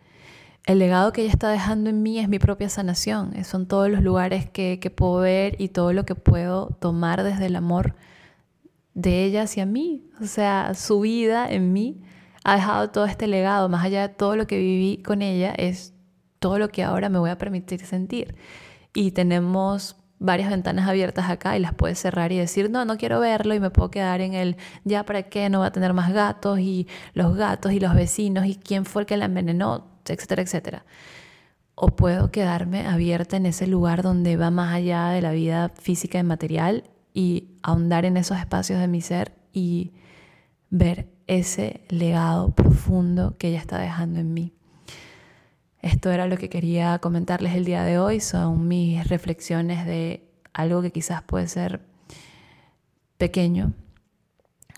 el 0.66 0.80
legado 0.80 1.12
que 1.12 1.24
ella 1.24 1.34
está 1.34 1.50
dejando 1.50 1.90
en 1.90 2.02
mí 2.02 2.18
es 2.20 2.30
mi 2.30 2.40
propia 2.40 2.70
sanación, 2.70 3.34
son 3.44 3.68
todos 3.68 3.90
los 3.90 4.02
lugares 4.02 4.50
que, 4.50 4.80
que 4.80 4.90
puedo 4.90 5.18
ver 5.18 5.58
y 5.60 5.68
todo 5.68 5.92
lo 5.92 6.06
que 6.06 6.16
puedo 6.16 6.78
tomar 6.80 7.24
desde 7.24 7.48
el 7.48 7.58
amor 7.58 7.96
de 9.00 9.24
ella 9.24 9.44
hacia 9.44 9.66
mí. 9.66 10.04
O 10.22 10.26
sea, 10.26 10.74
su 10.76 11.00
vida 11.00 11.50
en 11.50 11.74
mí 11.74 12.02
ha 12.44 12.56
dejado 12.56 12.90
todo 12.90 13.06
este 13.06 13.28
legado, 13.28 13.70
más 13.70 13.86
allá 13.86 14.08
de 14.08 14.14
todo 14.14 14.36
lo 14.36 14.46
que 14.48 14.58
viví 14.58 15.02
con 15.04 15.22
ella, 15.22 15.54
es 15.58 15.94
todo 16.40 16.60
lo 16.60 16.70
que 16.70 16.84
ahora 16.84 17.10
me 17.10 17.20
voy 17.20 17.30
a 17.30 17.38
permitir 17.38 17.86
sentir. 17.86 18.36
Y 18.94 19.12
tenemos 19.12 19.96
varias 20.20 20.50
ventanas 20.50 20.88
abiertas 20.88 21.30
acá 21.30 21.56
y 21.56 21.60
las 21.62 21.74
puedes 21.74 22.00
cerrar 22.00 22.32
y 22.34 22.38
decir, 22.38 22.70
no, 22.70 22.84
no 22.84 22.98
quiero 22.98 23.22
verlo 23.22 23.54
y 23.54 23.60
me 23.62 23.70
puedo 23.70 23.90
quedar 23.90 24.20
en 24.20 24.34
el, 24.34 24.58
ya 24.84 25.06
para 25.06 25.24
qué, 25.24 25.50
no 25.50 25.62
va 25.62 25.68
a 25.68 25.72
tener 25.72 25.94
más 25.94 26.12
gatos 26.12 26.60
y 26.60 26.88
los 27.14 27.36
gatos 27.36 27.72
y 27.72 27.80
los 27.80 27.96
vecinos 27.96 28.46
y 28.46 28.56
quién 28.56 28.86
fue 28.86 29.04
el 29.04 29.06
que 29.06 29.16
la 29.16 29.26
envenenó, 29.26 29.88
etcétera, 30.06 30.42
etcétera. 30.42 30.86
O 31.76 31.88
puedo 31.96 32.32
quedarme 32.32 32.86
abierta 32.86 33.38
en 33.38 33.46
ese 33.46 33.66
lugar 33.66 34.02
donde 34.04 34.36
va 34.36 34.52
más 34.52 34.74
allá 34.74 35.10
de 35.10 35.22
la 35.22 35.32
vida 35.32 35.70
física 35.70 36.20
y 36.20 36.24
material 36.24 36.84
y 37.14 37.50
ahondar 37.64 38.06
en 38.06 38.18
esos 38.18 38.38
espacios 38.38 38.80
de 38.80 38.88
mi 38.88 39.02
ser 39.02 39.34
y 39.54 39.94
ver 40.70 41.10
ese 41.28 41.82
legado 41.90 42.52
profundo 42.52 43.36
que 43.38 43.50
ella 43.50 43.60
está 43.60 43.80
dejando 43.80 44.20
en 44.20 44.34
mí. 44.34 44.54
Esto 45.82 46.12
era 46.12 46.28
lo 46.28 46.38
que 46.38 46.50
quería 46.50 47.00
comentarles 47.00 47.56
el 47.56 47.66
día 47.66 47.84
de 47.84 48.00
hoy, 48.00 48.20
son 48.20 48.68
mis 48.68 49.08
reflexiones 49.08 49.86
de 49.86 50.30
algo 50.54 50.82
que 50.82 50.92
quizás 50.92 51.22
puede 51.22 51.48
ser 51.48 51.82
pequeño, 53.18 53.74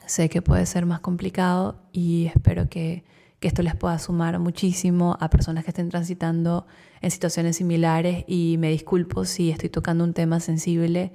sé 0.06 0.30
que 0.30 0.42
puede 0.42 0.66
ser 0.66 0.86
más 0.86 1.00
complicado 1.00 1.82
y 1.92 2.28
espero 2.28 2.70
que, 2.70 3.04
que 3.40 3.48
esto 3.48 3.64
les 3.64 3.76
pueda 3.76 3.98
sumar 3.98 4.38
muchísimo 4.38 5.18
a 5.20 5.30
personas 5.30 5.64
que 5.64 5.72
estén 5.72 5.90
transitando 5.90 6.68
en 7.02 7.10
situaciones 7.10 7.58
similares 7.58 8.24
y 8.28 8.58
me 8.60 8.70
disculpo 8.70 9.26
si 9.26 9.50
estoy 9.50 9.70
tocando 9.70 10.04
un 10.04 10.14
tema 10.14 10.40
sensible 10.40 11.14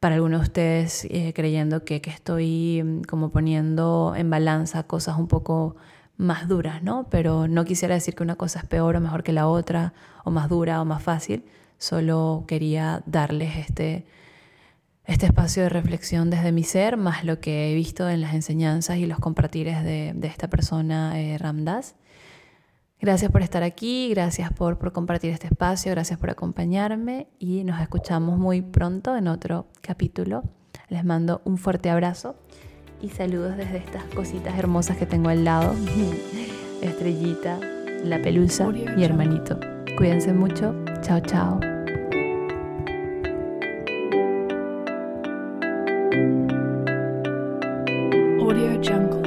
para 0.00 0.14
algunos 0.14 0.40
de 0.40 0.44
ustedes 0.44 1.04
eh, 1.10 1.32
creyendo 1.34 1.84
que, 1.84 2.00
que, 2.00 2.10
estoy 2.10 2.82
mm, 2.82 3.02
como 3.02 3.30
poniendo 3.30 4.14
en 4.16 4.30
balanza 4.30 4.82
cosas 4.84 5.18
un 5.18 5.28
poco 5.28 5.76
más 6.16 6.48
duras, 6.48 6.82
¿no? 6.82 7.08
Pero 7.10 7.48
no 7.48 7.64
quisiera 7.64 7.94
decir 7.94 8.14
que 8.14 8.22
una 8.22 8.36
cosa 8.36 8.60
es 8.60 8.66
peor 8.66 8.96
o 8.96 9.00
mejor 9.00 9.22
que 9.22 9.32
la 9.32 9.46
otra, 9.46 9.92
o 10.24 10.30
más 10.30 10.48
dura 10.48 10.80
o 10.82 10.84
más 10.84 11.02
fácil, 11.02 11.44
solo 11.78 12.44
quería 12.46 13.02
darles 13.06 13.56
este, 13.56 14.06
este 15.06 15.26
espacio 15.26 15.62
de 15.62 15.68
reflexión 15.68 16.30
desde 16.30 16.52
mi 16.52 16.64
ser, 16.64 16.96
más 16.96 17.24
lo 17.24 17.40
que 17.40 17.70
he 17.70 17.74
visto 17.74 18.08
en 18.08 18.20
las 18.20 18.34
enseñanzas 18.34 18.98
y 18.98 19.06
los 19.06 19.18
compartires 19.18 19.82
de, 19.84 20.12
de 20.14 20.28
esta 20.28 20.48
persona, 20.48 21.20
eh, 21.20 21.38
Ramdas. 21.38 21.94
Gracias 23.00 23.32
por 23.32 23.40
estar 23.40 23.62
aquí, 23.62 24.10
gracias 24.10 24.52
por, 24.52 24.76
por 24.76 24.92
compartir 24.92 25.30
este 25.30 25.46
espacio, 25.46 25.90
gracias 25.92 26.18
por 26.18 26.28
acompañarme 26.28 27.28
y 27.38 27.64
nos 27.64 27.80
escuchamos 27.80 28.38
muy 28.38 28.60
pronto 28.60 29.16
en 29.16 29.26
otro 29.26 29.68
capítulo. 29.80 30.42
Les 30.90 31.02
mando 31.02 31.40
un 31.46 31.56
fuerte 31.56 31.88
abrazo 31.88 32.36
y 33.00 33.08
saludos 33.08 33.56
desde 33.56 33.78
estas 33.78 34.04
cositas 34.14 34.58
hermosas 34.58 34.98
que 34.98 35.06
tengo 35.06 35.30
al 35.30 35.44
lado. 35.44 35.74
Estrellita, 36.82 37.58
la 38.04 38.20
pelusa, 38.20 38.68
mi 38.68 39.02
hermanito. 39.02 39.58
Cuídense 39.96 40.34
mucho. 40.34 40.74
Chao, 41.00 41.20
chao. 41.20 41.58
Audio 48.40 49.19